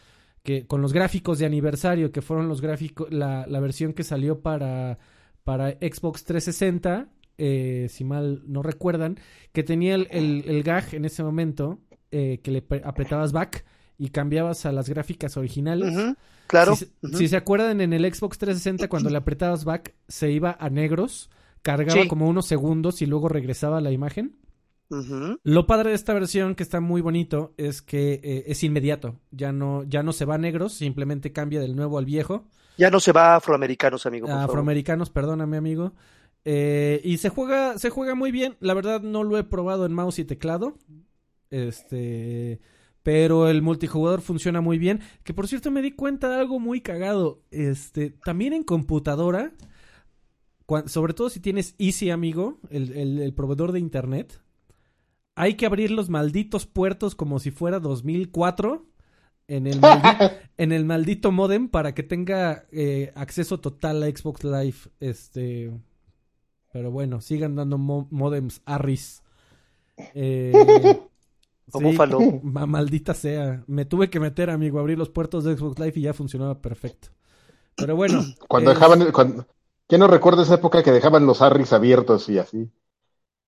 [0.42, 4.40] que con los gráficos de aniversario que fueron los gráficos, la, la versión que salió
[4.40, 4.98] para,
[5.42, 7.08] para Xbox 360.
[7.36, 9.18] Eh, si mal no recuerdan,
[9.52, 11.80] que tenía el, el, el gag en ese momento
[12.12, 13.64] eh, que le apretabas back
[13.98, 15.92] y cambiabas a las gráficas originales.
[15.92, 16.16] Uh -huh,
[16.46, 16.76] claro.
[16.76, 17.16] Si, uh -huh.
[17.16, 21.28] si, se acuerdan, en el Xbox 360, cuando le apretabas back, se iba a negros,
[21.64, 22.08] cargaba sí.
[22.08, 24.36] como unos segundos y luego regresaba a la imagen.
[24.90, 25.40] Uh -huh.
[25.42, 29.18] Lo padre de esta versión, que está muy bonito, es que eh, es inmediato.
[29.30, 32.46] Ya no, ya no se va a negros, simplemente cambia del nuevo al viejo.
[32.76, 34.26] Ya no se va a afroamericanos, amigo.
[34.26, 35.14] Por afroamericanos, favor.
[35.14, 35.94] perdóname, amigo.
[36.44, 38.56] Eh, y se juega, se juega muy bien.
[38.60, 40.76] La verdad, no lo he probado en mouse y teclado.
[41.50, 42.60] Este.
[43.02, 45.00] Pero el multijugador funciona muy bien.
[45.22, 47.42] Que por cierto me di cuenta de algo muy cagado.
[47.50, 48.10] Este.
[48.10, 49.52] También en computadora.
[50.86, 52.58] Sobre todo si tienes Easy, amigo.
[52.70, 54.40] El, el, el proveedor de internet.
[55.36, 58.86] Hay que abrir los malditos puertos como si fuera 2004.
[59.46, 64.44] En el, maldito, en el maldito modem para que tenga eh, acceso total a Xbox
[64.44, 64.76] Live.
[65.00, 65.72] Este.
[66.72, 69.22] Pero bueno, sigan dando mo modems Arris.
[70.14, 70.52] Eh,
[71.70, 71.98] Como sí.
[72.42, 73.64] Maldita sea.
[73.66, 76.60] Me tuve que meter, amigo, a abrir los puertos de Xbox Live y ya funcionaba
[76.60, 77.08] perfecto.
[77.74, 78.22] Pero bueno.
[78.48, 78.76] Cuando es...
[78.76, 79.12] dejaban.
[79.12, 79.46] Cuando...
[79.86, 82.70] ¿Quién no recuerda esa época que dejaban los Arris abiertos y así?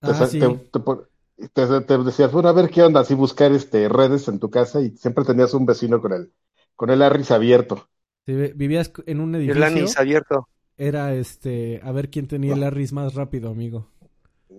[0.00, 0.38] Ah, te, sí.
[0.38, 4.50] te, te, te, decías, bueno, a ver qué onda, así buscar este redes en tu
[4.50, 6.32] casa y siempre tenías un vecino con el,
[6.74, 7.88] con el Arris abierto.
[8.26, 9.56] Sí, vivías en un edificio.
[9.56, 10.48] El Anis abierto.
[10.76, 13.88] Era este, a ver quién tenía el Arris más rápido, amigo.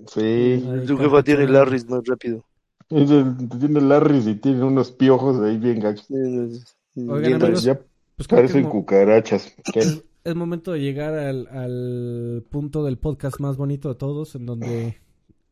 [0.08, 0.64] Sí.
[0.88, 2.44] Tu jefa tiene el Arris más rápido.
[2.88, 6.08] Tiene Larry y tiene unos piojos ahí bien gachos.
[6.96, 7.80] Oigan, amigos, ya
[8.16, 9.54] pues parecen cucarachas.
[9.76, 14.46] Es, es, momento de llegar al, al, punto del podcast más bonito de todos, en
[14.46, 15.00] donde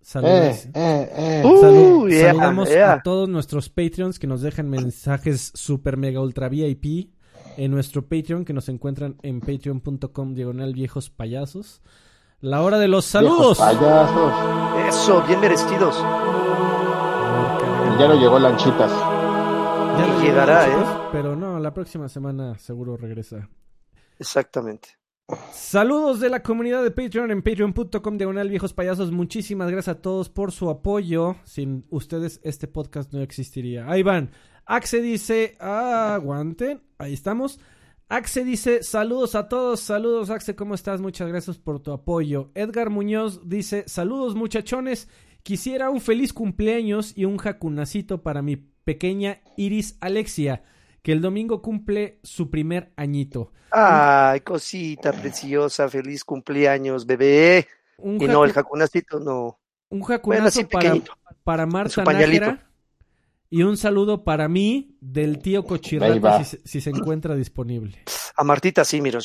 [0.01, 1.41] saludamos, eh, eh, eh.
[1.43, 2.93] Salud, uh, yeah, saludamos yeah.
[2.93, 7.09] a todos nuestros Patreons que nos dejan mensajes super mega ultra VIP
[7.57, 11.81] en nuestro Patreon, que nos encuentran en patreon.com diagonal viejos payasos.
[12.41, 13.57] La hora de los saludos.
[13.57, 14.33] Viejos payasos.
[14.87, 15.97] Eso, bien merecidos.
[17.97, 18.91] Ya no llegó Lanchitas.
[18.91, 21.07] Ya no llegará, Lanchitas, ¿eh?
[21.11, 23.49] Pero no, la próxima semana seguro regresa.
[24.19, 24.89] Exactamente.
[25.51, 29.11] Saludos de la comunidad de Patreon en patreon.com diagonal viejos payasos.
[29.11, 31.35] Muchísimas gracias a todos por su apoyo.
[31.45, 33.89] Sin ustedes este podcast no existiría.
[33.89, 34.31] Ahí van.
[34.65, 36.81] Axe dice, aguanten.
[36.99, 37.59] Ahí estamos.
[38.07, 41.01] Axe dice, saludos a todos, saludos Axe, ¿cómo estás?
[41.01, 42.51] Muchas gracias por tu apoyo.
[42.53, 45.07] Edgar Muñoz dice, saludos muchachones,
[45.45, 50.63] Quisiera un feliz cumpleaños y un jacunacito para mi pequeña Iris Alexia,
[51.05, 53.51] que el domingo cumple su primer añito.
[53.69, 57.67] Ay, cosita preciosa, feliz cumpleaños, bebé.
[57.99, 59.59] Un y no, el jacunacito no.
[59.89, 62.67] Un jacunazo bueno, para, para Marta Nájera,
[63.51, 68.03] Y un saludo para mí del tío Cochirrata si, si, se encuentra disponible.
[68.35, 69.19] A Martita sí, mira,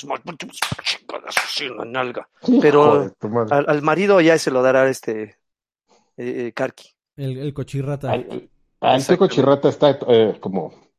[1.87, 2.29] nalga.
[2.61, 3.11] Pero
[3.51, 6.91] al, al, marido ya se lo dará este eh, eh, Karki.
[7.17, 8.13] El, el Cochirrata.
[8.13, 8.51] Al,
[8.81, 10.90] al tío Cochirrata está eh, como...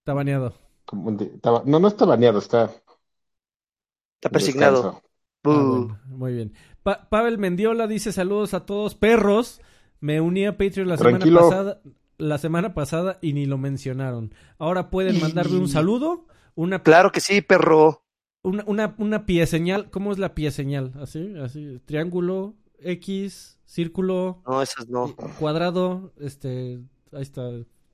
[0.00, 0.54] Está baneado.
[1.64, 2.70] No, no está baneado, está...
[4.16, 5.02] Está persignado.
[5.44, 6.52] Ah, bueno, muy bien.
[6.82, 9.60] Pa Pavel Mendiola dice saludos a todos perros.
[10.00, 11.40] Me uní a Patreon la Tranquilo.
[11.40, 11.82] semana pasada
[12.18, 14.34] la semana pasada y ni lo mencionaron.
[14.58, 18.04] Ahora pueden mandarme un saludo, una Claro que sí, perro.
[18.42, 20.92] Una, una, una pie señal, ¿cómo es la pie señal?
[21.00, 25.14] Así, así, triángulo, X, círculo, No, esas no.
[25.38, 26.80] cuadrado, este,
[27.12, 27.42] ahí está.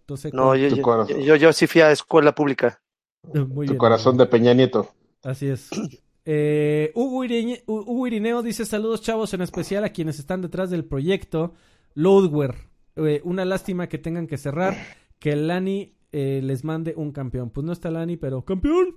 [0.06, 2.80] Entonces, No, yo, yo, yo, yo sí fui a escuela pública.
[3.34, 3.78] muy Tu bien.
[3.78, 4.88] corazón de Peña Nieto.
[5.22, 5.68] Así es.
[6.28, 10.70] Eh, Hugo, Irine- Hu- Hugo Irineo dice saludos chavos, en especial a quienes están detrás
[10.70, 11.54] del proyecto
[11.94, 12.56] Loadware.
[12.96, 14.74] Eh, una lástima que tengan que cerrar,
[15.20, 17.50] que Lani eh, les mande un campeón.
[17.50, 18.96] Pues no está Lani, pero ¡campeón!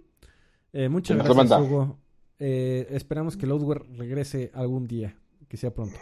[0.73, 1.61] Eh, muchas gracias, manda.
[1.61, 1.99] Hugo.
[2.39, 5.15] Eh, esperamos que Loadware regrese algún día,
[5.47, 5.99] que sea pronto.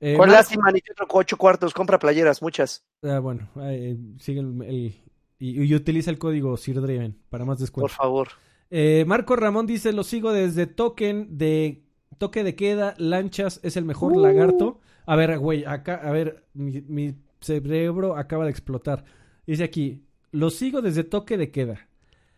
[0.00, 2.84] Eh, Con lástima, ni otro ocho cuartos, compra playeras, muchas.
[3.02, 4.94] Ah, bueno, eh, sigue el, el-
[5.38, 7.94] y, y utiliza el código SirDriven para más Por descuento.
[7.94, 8.28] favor.
[8.70, 11.84] Eh, Marco Ramón dice, lo sigo desde token de
[12.18, 14.80] toque de queda, lanchas es el mejor lagarto.
[15.06, 19.04] A ver, güey, acá, a ver, mi, mi cerebro acaba de explotar.
[19.46, 21.88] Dice aquí, lo sigo desde toque de queda.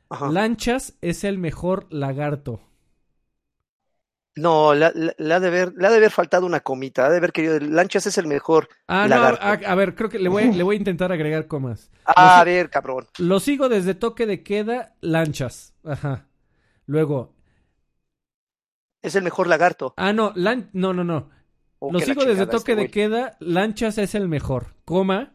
[0.09, 0.30] Ajá.
[0.30, 2.61] Lanchas es el mejor lagarto.
[4.37, 7.11] No, le la, la ha de haber, le ha de haber faltado una comita, ha
[7.11, 7.59] de haber querido.
[7.59, 8.68] Lanchas es el mejor.
[8.87, 9.43] Ah, Lagarto.
[9.45, 11.91] no, a, a ver, creo que le voy, le voy a intentar agregar comas.
[12.05, 13.07] Ah, a ver, cabrón.
[13.18, 15.74] lo sigo desde toque de queda, lanchas.
[15.84, 16.26] Ajá.
[16.84, 17.34] Luego,
[19.03, 19.95] Es el mejor lagarto.
[19.97, 21.30] ah, no, lan- no, no, no.
[21.78, 22.91] Oh, Lo la sigo desde toque este de güey.
[22.91, 25.34] queda, Lanchas es el mejor, coma,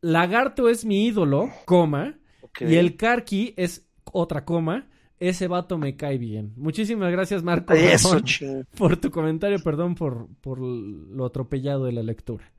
[0.00, 2.18] Lagarto es mi ídolo, coma,
[2.60, 4.88] y el Karki es otra coma,
[5.20, 6.52] ese vato me cae bien.
[6.56, 8.18] Muchísimas gracias, Marco, Eso,
[8.76, 12.50] por tu comentario, perdón por, por lo atropellado de la lectura.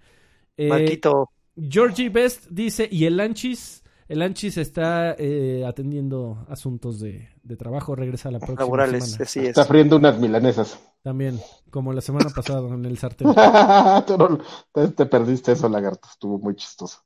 [0.56, 1.32] Eh, Marquito.
[1.58, 7.96] Georgie Best dice, y el Lanchis, el Lanchis está eh, atendiendo asuntos de, de trabajo,
[7.96, 9.24] regresa la próxima Laborales, semana.
[9.24, 9.48] así es.
[9.50, 10.80] Está friendo unas milanesas.
[11.04, 11.40] También,
[11.72, 13.28] como la semana pasada en el sartén.
[14.74, 16.08] Te, te perdiste eso, lagarto.
[16.12, 17.00] Estuvo muy chistoso.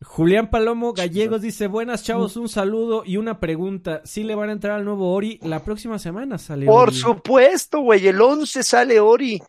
[0.00, 4.00] Julián Palomo Gallegos dice, buenas chavos, un saludo y una pregunta.
[4.04, 5.40] ¿Sí le van a entrar al nuevo Ori?
[5.42, 6.96] La próxima semana sale Por Ori.
[6.96, 8.06] supuesto, güey.
[8.06, 9.42] El 11 sale Ori.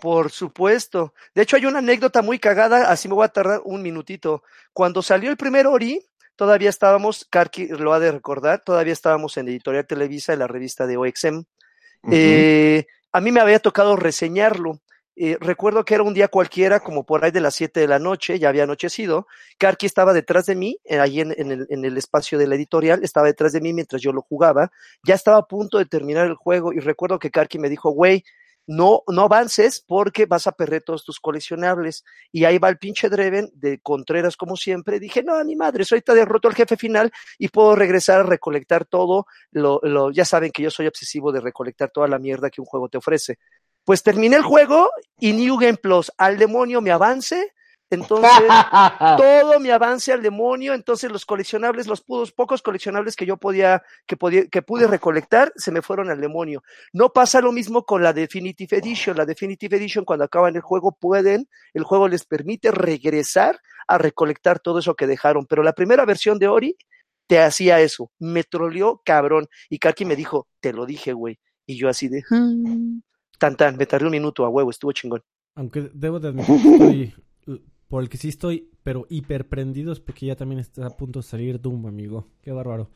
[0.00, 1.14] Por supuesto.
[1.34, 4.42] De hecho, hay una anécdota muy cagada, así me voy a tardar un minutito.
[4.72, 9.46] Cuando salió el primer Ori, todavía estábamos, Karki lo ha de recordar, todavía estábamos en
[9.48, 11.44] Editorial Televisa, en la revista de OXM.
[12.10, 14.80] Eh, a mí me había tocado reseñarlo.
[15.14, 17.98] Eh, recuerdo que era un día cualquiera, como por ahí de las 7 de la
[17.98, 19.26] noche, ya había anochecido.
[19.58, 23.04] Karki estaba detrás de mí, eh, ahí en, el, en el espacio de la editorial,
[23.04, 24.70] estaba detrás de mí mientras yo lo jugaba.
[25.04, 28.24] Ya estaba a punto de terminar el juego y recuerdo que Karki me dijo, güey,
[28.66, 32.04] no, no avances porque vas a perder todos tus coleccionables.
[32.30, 35.00] Y ahí va el pinche Dreven de Contreras como siempre.
[35.00, 39.26] Dije, no, ni madre, ahorita derroto al jefe final y puedo regresar a recolectar todo.
[39.50, 42.66] Lo, lo, ya saben que yo soy obsesivo de recolectar toda la mierda que un
[42.66, 43.38] juego te ofrece.
[43.84, 47.52] Pues terminé el juego y New Game Plus, al demonio me avance.
[47.90, 48.30] Entonces,
[49.18, 53.82] todo mi avance al demonio, entonces los coleccionables, los pudos, pocos coleccionables que yo podía,
[54.06, 56.62] que podía, que pude recolectar, se me fueron al demonio.
[56.94, 59.16] No pasa lo mismo con la Definitive Edition.
[59.16, 64.58] La Definitive Edition, cuando acaban el juego, pueden, el juego les permite regresar a recolectar
[64.58, 65.44] todo eso que dejaron.
[65.44, 66.76] Pero la primera versión de Ori
[67.26, 68.10] te hacía eso.
[68.18, 69.48] Me troleó cabrón.
[69.68, 71.38] Y Karki me dijo, te lo dije, güey.
[71.66, 73.00] Y yo así de, "Hmm".
[73.42, 75.20] Tan tan, me tardé un minuto a huevo, estuvo chingón.
[75.56, 77.14] Aunque debo de admitir que estoy,
[77.88, 81.18] por el que sí estoy, pero hiper prendido es porque ya también está a punto
[81.18, 82.28] de salir Doom, amigo.
[82.40, 82.90] Qué bárbaro.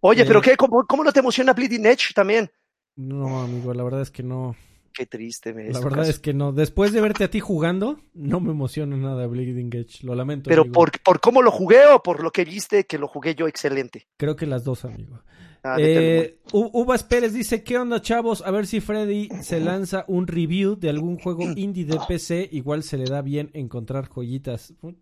[0.00, 2.50] Oye, Eh, pero qué, ¿Cómo, ¿cómo no te emociona Bleeding Edge también?
[2.96, 4.56] No, amigo, la verdad es que no.
[4.94, 6.52] Qué triste me La verdad es que no.
[6.52, 10.04] Después de verte a ti jugando, no me emociona nada Bleeding Edge.
[10.04, 10.48] Lo lamento.
[10.48, 10.72] Pero amigo.
[10.72, 14.06] por, por cómo lo jugué o por lo que viste que lo jugué yo excelente.
[14.16, 15.20] Creo que las dos, amigo.
[15.64, 18.42] Ah, Eh, Uvas Pérez dice, ¿qué onda chavos?
[18.46, 22.48] A ver si Freddy se lanza un review de algún juego indie de PC.
[22.52, 24.74] Igual se le da bien encontrar joyitas.
[24.82, 24.92] Mu-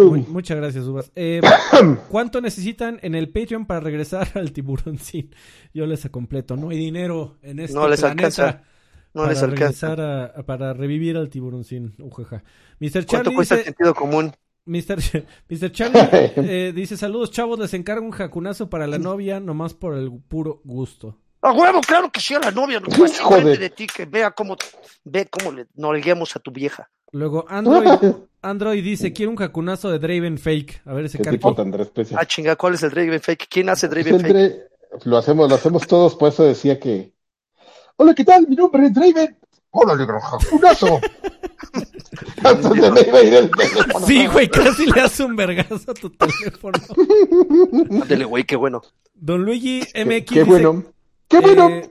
[0.00, 1.10] mu- muchas gracias, Uvas.
[1.14, 1.40] Eh,
[2.10, 5.34] ¿Cuánto necesitan en el Patreon para regresar al tiburoncín?
[5.74, 6.56] Yo les completo.
[6.56, 8.62] No hay dinero en este No les planeta alcanza.
[9.14, 9.86] No para les alcanza.
[9.94, 11.94] regresar a, a- para revivir al tiburoncín.
[11.98, 12.42] Ujaja.
[12.80, 13.06] Mr.
[13.06, 13.64] ¿Cuánto cuesta el dice...
[13.64, 14.32] sentido común?
[14.66, 14.98] Mr.
[14.98, 15.70] Ch- Mr.
[15.72, 16.00] Charlie
[16.36, 20.60] eh, dice, saludos chavos, les encargo un jacunazo para la novia, nomás por el puro
[20.64, 21.16] gusto.
[21.42, 22.80] A huevo, claro que sí a la novia.
[22.80, 24.56] No Hijo de- de ti que vea cómo,
[25.04, 26.90] ve cómo le nolguemos a tu vieja.
[27.12, 27.88] Luego, Android,
[28.50, 30.82] Android dice, quiero un jacunazo de Draven Fake.
[30.86, 31.36] A ver ese ¿Qué cargo.
[31.38, 32.20] tipo tan especial?
[32.22, 33.46] Ah, chinga, ¿cuál es el Draven Fake?
[33.50, 34.34] ¿Quién hace Pues Draven Fake?
[34.34, 37.12] Dra- Lo hacemos, lo hacemos todos, por eso decía que.
[37.96, 38.46] Hola, ¿qué tal?
[38.48, 39.36] Mi nombre es Draven.
[39.70, 41.00] Hola, negro jacunazo.
[44.06, 46.78] Sí, güey, casi le hace un vergazo a tu teléfono.
[48.02, 48.82] Ándele, güey, qué bueno.
[49.14, 50.84] Don Luigi MX Qué dice, bueno.
[51.28, 51.68] Qué bueno.
[51.68, 51.90] eh,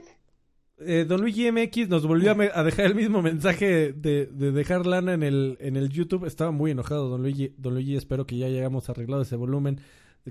[0.78, 5.14] eh, Don Luigi MX nos volvió a, dejar el mismo mensaje de, de dejar lana
[5.14, 6.26] en el, en el YouTube.
[6.26, 7.54] Estaba muy enojado, Don Luigi.
[7.56, 9.80] Don Luigi, espero que ya hayamos arreglado ese volumen.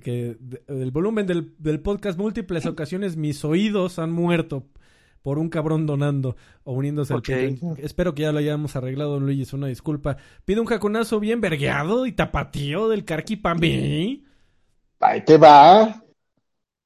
[0.01, 4.67] Que de- el volumen del, del podcast múltiples ocasiones mis oídos han muerto
[5.21, 7.77] por un cabrón donando o uniéndose al Patreon.
[7.79, 9.41] Espero que ya lo hayamos arreglado, Don Luigi.
[9.41, 10.17] Es una disculpa.
[10.45, 14.23] Pido un jaconazo bien vergueado y tapatío del Carqui mí.
[14.99, 16.04] Ahí te va.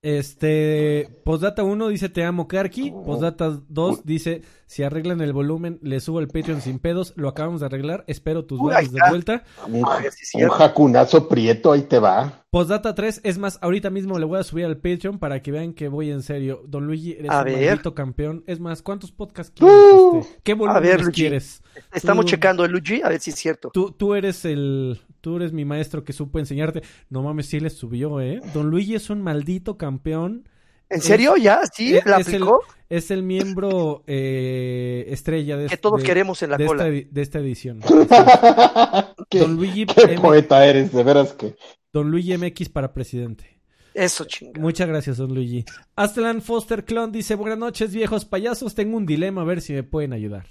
[0.02, 6.00] Este, Postdata 1 dice te amo Karki, Postdata 2 dice si arreglan el volumen le
[6.00, 9.44] subo el Patreon sin pedos, lo acabamos de arreglar, espero tus ahí de vuelta.
[9.68, 12.46] Un, A ver un jacunazo prieto, ahí te va.
[12.52, 15.74] Postdata 3, es más, ahorita mismo le voy a subir al Patreon para que vean
[15.74, 16.64] que voy en serio.
[16.68, 17.68] Don Luigi, eres A un ver.
[17.70, 18.44] maldito campeón.
[18.48, 19.76] Es más, ¿cuántos podcasts quieres?
[19.76, 20.40] Uh, este?
[20.44, 21.22] ¿Qué volumen ver, Luigi.
[21.22, 21.62] quieres?
[21.92, 23.70] Estamos Tú- checando el Luigi, a ver si es cierto.
[23.74, 26.82] Tú, tú eres el, tú eres mi maestro que supo enseñarte.
[27.10, 28.42] No mames, sí le subió, eh.
[28.54, 30.48] Don Luigi es un maldito campeón.
[30.90, 31.36] ¿En serio?
[31.38, 31.62] ¿Ya?
[31.72, 31.96] ¿Sí?
[31.98, 32.62] es- ¿La es el- aplicó?
[32.90, 36.88] Es el miembro eh, estrella de, Que todos de- queremos en la de cola.
[36.88, 37.80] esta, de esta edición.
[39.30, 41.56] qué, Don Luigi, qué M- poeta eres, de veras que.
[41.94, 43.60] Don Luigi MX para presidente.
[43.94, 44.60] Eso, chinga.
[44.62, 45.66] Muchas gracias, Don Luigi.
[45.96, 48.74] Astelan Foster Clon dice, buenas noches, viejos payasos.
[48.76, 50.46] Tengo un dilema, a ver si me pueden ayudar.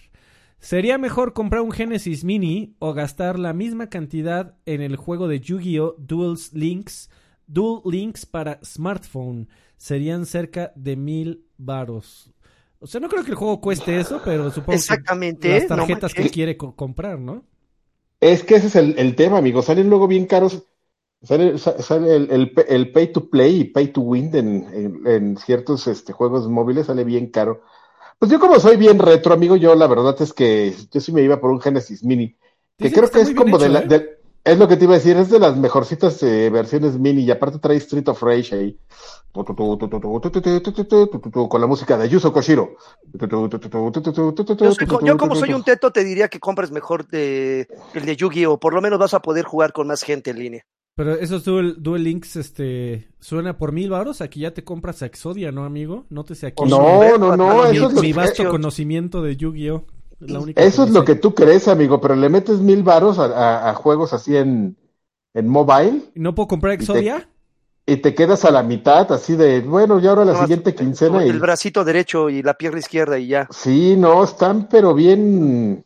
[0.61, 5.41] ¿Sería mejor comprar un Genesis Mini o gastar la misma cantidad en el juego de
[5.41, 5.95] Yu-Gi-Oh!
[5.99, 7.11] Dual Links,
[7.47, 9.49] Dual Links para smartphone?
[9.77, 12.33] Serían cerca de mil varos.
[12.81, 15.87] O sea, no creo que el juego cueste eso, pero supongo Exactamente, que las no
[15.87, 17.45] tarjetas que quiere co- comprar, ¿no?
[18.21, 19.63] Es que ese es el, el tema, amigo.
[19.63, 20.65] Salen luego bien caros.
[21.23, 24.65] Sale, sa- sale el, el, pa- el pay to play y pay to win en,
[24.75, 27.63] en- en ciertos este, juegos móviles, sale bien caro.
[28.19, 31.23] Pues yo como soy bien retro, amigo, yo la verdad es que yo sí me
[31.23, 32.37] iba por un Genesis Mini,
[32.77, 34.03] que creo que, es como de la...
[34.45, 37.59] es lo que te iba a decir, es de las mejorcitas versiones mini y aparte
[37.59, 38.79] trae Street of Rage ahí.
[39.33, 42.77] Con la música de Yuzo Koshiro.
[45.05, 48.59] Yo, como soy un teto te diría que compres mejor de, el de Yugi o
[48.59, 50.67] por lo menos vas a poder jugar con más gente en línea.
[50.99, 54.21] Pero esos Duel, Duel Links, este, suena por mil varos.
[54.21, 56.07] Aquí ya te compras a Exodia, ¿no, amigo?
[56.11, 56.65] Nótese aquí.
[56.69, 59.85] No, no, no, mi, eso es lo mi que- vasto conocimiento de Yu-Gi-Oh!
[60.57, 63.75] Eso es lo que tú crees, amigo, pero le metes mil varos a, a- a
[63.75, 64.77] juegos así en,
[65.35, 67.29] en mobile ¿No puedo comprar Exodia?
[67.87, 71.25] y te quedas a la mitad así de, bueno, ya ahora la No, siguiente quincena
[71.25, 71.29] y...
[71.29, 73.47] El bracito derecho y la pierna izquierda y ya.
[73.53, 75.85] Sí, no, están pero bien,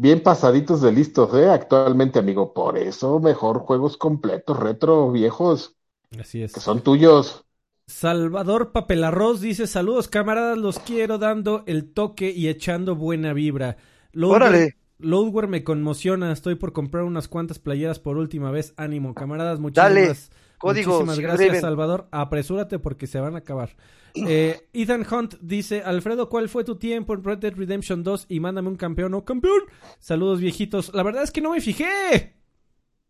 [0.00, 1.48] bien pasaditos de listos, ¿eh?
[1.50, 2.52] Actualmente, amigo.
[2.54, 5.76] Por eso mejor juegos completos, retro, viejos,
[6.18, 6.54] Así es.
[6.54, 7.46] que son tuyos.
[7.86, 13.78] Salvador Papelarroz dice, saludos camaradas, los quiero dando el toque y echando buena vibra.
[14.12, 14.76] Loadware, Órale.
[14.98, 18.74] Loadware me conmociona, estoy por comprar unas cuantas playeras por última vez.
[18.76, 20.20] Ánimo, camaradas, muchísimas, Dale.
[20.60, 21.60] Código, muchísimas si gracias, deben.
[21.60, 22.06] Salvador.
[22.12, 23.76] Apresúrate porque se van a acabar.
[24.14, 28.26] Eh, Ethan Hunt dice, Alfredo, ¿cuál fue tu tiempo en Red Dead Redemption 2?
[28.28, 29.60] Y mándame un campeón o campeón.
[29.98, 30.92] Saludos viejitos.
[30.94, 32.36] La verdad es que no me fijé.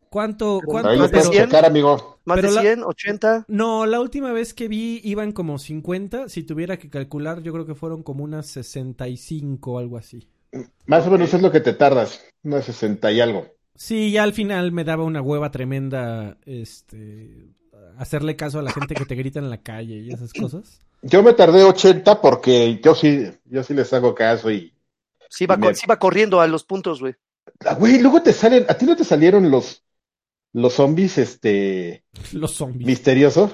[0.08, 0.58] ¿Cuánto?
[0.60, 1.44] Pero cuánto Ahí lo ¿Más de puedes cien?
[1.46, 2.18] checar, amigo.
[2.24, 3.44] Más Pero de la- 100, 80.
[3.48, 6.28] No, la última vez que vi iban como 50.
[6.28, 10.28] Si tuviera que calcular, yo creo que fueron como unas 65 o algo así.
[10.86, 13.46] Más o menos es lo que te tardas, unos 60 y algo.
[13.80, 17.48] Sí, ya al final me daba una hueva tremenda este
[17.96, 20.82] hacerle caso a la gente que te grita en la calle y esas cosas.
[21.02, 24.74] Yo me tardé 80 porque yo sí, yo sí les hago caso y...
[25.30, 27.14] Sí va, Me- co- sí va corriendo a los puntos, güey.
[27.64, 29.82] Ah, Güey, luego te salen, ¿a ti no te salieron los,
[30.52, 32.04] los zombies, este,
[32.34, 32.86] Los zombies.
[32.86, 33.50] misteriosos?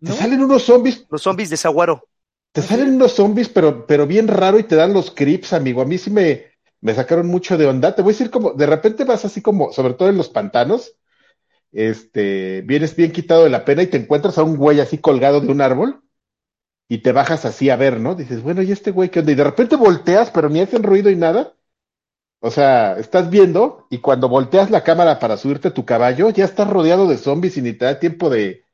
[0.00, 0.10] ¿No?
[0.12, 2.08] Te salen unos zombies Los zombies de Saguaro.
[2.52, 5.80] Te salen unos zombies, pero, pero bien raro y te dan los creeps, amigo.
[5.82, 6.46] A mí sí me,
[6.80, 7.94] me sacaron mucho de onda.
[7.94, 10.94] Te voy a decir como, de repente vas así como, sobre todo en los pantanos,
[11.72, 15.40] este, vienes bien quitado de la pena y te encuentras a un güey así colgado
[15.40, 16.02] de un árbol
[16.88, 18.14] y te bajas así a ver, ¿no?
[18.14, 19.32] Dices, bueno, ¿y este güey qué onda?
[19.32, 21.54] Y de repente volteas, pero ni hacen ruido y nada.
[22.40, 26.44] O sea, estás viendo y cuando volteas la cámara para subirte a tu caballo, ya
[26.44, 28.64] estás rodeado de zombies y ni te da tiempo de,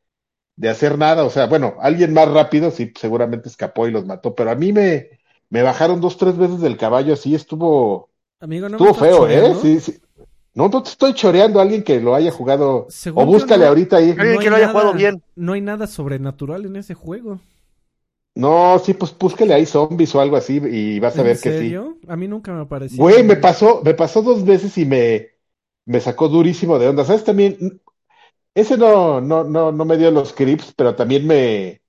[0.57, 1.25] de hacer nada.
[1.25, 4.73] O sea, bueno, alguien más rápido sí seguramente escapó y los mató, pero a mí
[4.73, 5.11] me,
[5.55, 8.11] me bajaron dos, tres veces del caballo así, estuvo,
[8.41, 9.55] Amigo, no me estuvo feo, ¿eh?
[9.63, 10.01] Sí, sí.
[10.53, 12.87] No, no te estoy choreando a alguien que lo haya jugado.
[12.91, 13.69] Según o búscale no.
[13.69, 14.11] ahorita ahí.
[14.11, 15.23] Alguien hay que lo haya jugado bien.
[15.37, 17.39] No hay nada sobrenatural en ese juego.
[18.35, 21.51] No, sí, pues búscale ahí zombies o algo así y vas a ¿En ver que
[21.53, 21.59] sí.
[21.59, 21.99] serio?
[22.09, 23.01] A mí nunca me apareció.
[23.01, 25.29] Güey, me pasó, me pasó dos veces y me,
[25.87, 27.05] me sacó durísimo de onda.
[27.05, 27.23] ¿Sabes?
[27.23, 27.81] También,
[28.57, 31.81] ese no, no, no, no me dio los creeps, pero también me,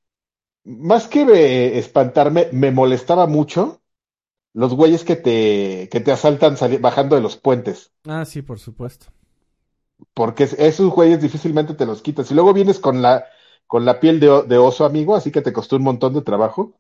[0.66, 3.82] más que espantarme, me molestaba mucho
[4.54, 7.92] los güeyes que te, que te asaltan bajando de los puentes.
[8.08, 9.08] Ah, sí, por supuesto.
[10.14, 12.30] Porque esos güeyes difícilmente te los quitas.
[12.32, 13.26] Y luego vienes con la,
[13.68, 16.80] con la piel de, de oso, amigo, así que te costó un montón de trabajo.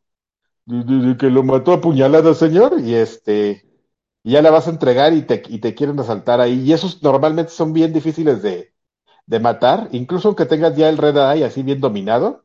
[1.19, 3.65] Que lo mató a puñalada, señor, y este,
[4.23, 6.61] y ya la vas a entregar y te, y te quieren asaltar ahí.
[6.63, 8.73] Y esos normalmente son bien difíciles de,
[9.27, 12.44] de matar, incluso aunque tengas ya el Red Eye así bien dominado.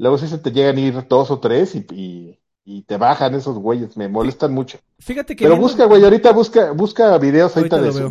[0.00, 3.58] Luego sí se te llegan a ir dos o tres y, y, te bajan esos
[3.58, 4.78] güeyes, me molestan mucho.
[4.98, 5.44] Fíjate que.
[5.44, 8.08] Pero busca, güey, ahorita busca, busca videos ahorita, de,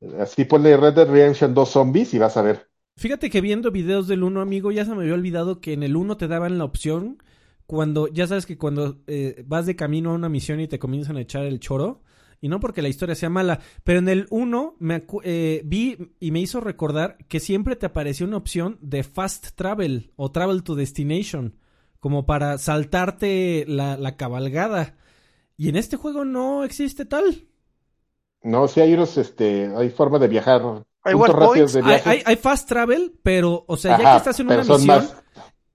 [0.00, 2.70] de, Así ponle Red Dead Redemption 2 Zombies y vas a ver.
[2.96, 5.94] Fíjate que viendo videos del 1, amigo, ya se me había olvidado que en el
[5.94, 7.22] 1 te daban la opción
[7.66, 11.18] cuando, ya sabes que cuando eh, vas de camino a una misión y te comienzan
[11.18, 12.00] a echar el choro,
[12.40, 16.30] y no porque la historia sea mala, pero en el 1 me eh, vi y
[16.30, 20.74] me hizo recordar que siempre te apareció una opción de fast travel o travel to
[20.74, 21.56] destination,
[22.00, 24.96] como para saltarte la, la cabalgada.
[25.56, 27.48] Y en este juego no existe tal.
[28.42, 30.62] No, sí hay unos, este, hay forma de viajar.
[31.02, 35.08] Hay, de hay, hay, fast travel, pero, o sea, ya que estás en una misión,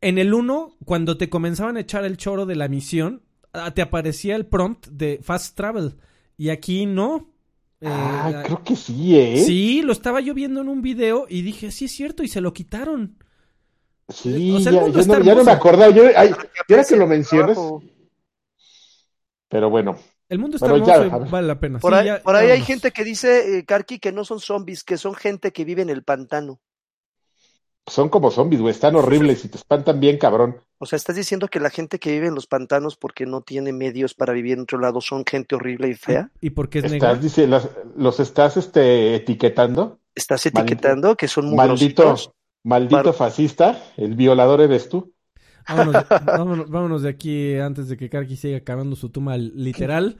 [0.03, 3.23] en el 1, cuando te comenzaban a echar el choro de la misión,
[3.53, 5.95] ah, te aparecía el prompt de Fast Travel.
[6.37, 7.29] Y aquí no.
[7.81, 9.43] Eh, ah, creo que sí, ¿eh?
[9.45, 12.41] Sí, lo estaba yo viendo en un video y dije, sí es cierto, y se
[12.41, 13.17] lo quitaron.
[14.09, 15.89] Sí, ya, no, me acordaba.
[15.89, 16.31] Yo, ay,
[16.67, 17.57] que lo mencionas.
[19.49, 19.97] Pero bueno.
[20.29, 21.79] El mundo está hermoso vale la pena.
[21.79, 24.97] Por, ahí, por ahí hay gente que dice, eh, Karki, que no son zombies, que
[24.97, 26.59] son gente que vive en el pantano
[27.87, 30.57] son como zombies, güey, están horribles y te espantan bien, cabrón.
[30.77, 33.73] O sea, estás diciendo que la gente que vive en los pantanos porque no tiene
[33.73, 36.31] medios para vivir en otro lado son gente horrible y fea.
[36.41, 37.47] ¿Y por qué es estás, dice,
[37.95, 39.99] ¿Los estás este, etiquetando?
[40.15, 42.15] ¿Estás etiquetando que son muy Maldito,
[42.63, 45.13] maldito fascista, el violador eres tú.
[45.67, 50.17] Vámonos, de aquí antes de que Karki siga acabando su tumba literal.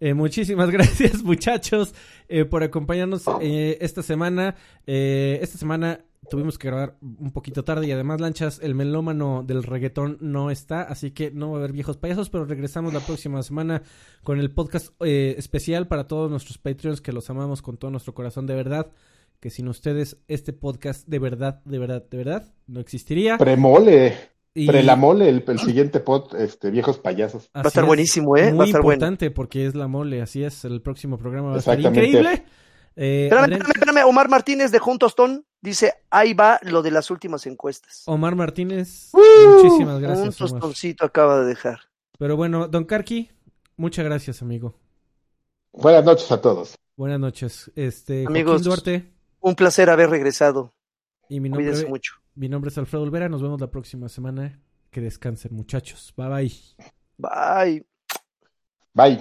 [0.00, 1.94] Eh, muchísimas gracias, muchachos,
[2.28, 4.54] eh, por acompañarnos eh, esta semana.
[4.86, 10.18] esta semana tuvimos que grabar un poquito tarde y además Lanchas, el melómano del reggaetón
[10.20, 13.82] no está, así que no va a haber viejos payasos, pero regresamos la próxima semana
[14.22, 18.14] con el podcast eh, especial para todos nuestros Patreons que los amamos con todo nuestro
[18.14, 18.90] corazón de verdad,
[19.40, 23.38] que sin ustedes este podcast de verdad, de verdad, de verdad no existiría.
[23.38, 24.35] Premole.
[24.66, 27.50] Prelamole, el, el siguiente pod, este, viejos payasos.
[27.54, 28.48] va a estar buenísimo, ¿eh?
[28.48, 31.56] Muy va a estar importante porque es la mole, así es, el próximo programa va
[31.56, 32.44] a estar increíble.
[32.96, 37.46] Eh, espérame, espérame, Omar Martínez de Juntos Ton dice, ahí va lo de las últimas
[37.46, 38.04] encuestas.
[38.06, 40.40] Omar Martínez, muchísimas gracias.
[40.40, 41.80] Un tostoncito acaba de dejar.
[42.18, 43.30] Pero bueno, Don Carqui,
[43.76, 44.74] muchas gracias, amigo.
[45.72, 46.74] Buenas noches a todos.
[46.96, 47.70] Buenas noches.
[47.76, 49.12] Este, Amigos, Duarte.
[49.40, 50.72] Un placer haber regresado.
[51.28, 52.14] Y mi nombre, Cuídense mucho.
[52.36, 53.28] Mi nombre es Alfredo Olvera.
[53.30, 54.60] Nos vemos la próxima semana.
[54.90, 56.12] Que descansen, muchachos.
[56.16, 56.52] Bye bye.
[57.16, 57.86] Bye.
[58.92, 59.18] Bye.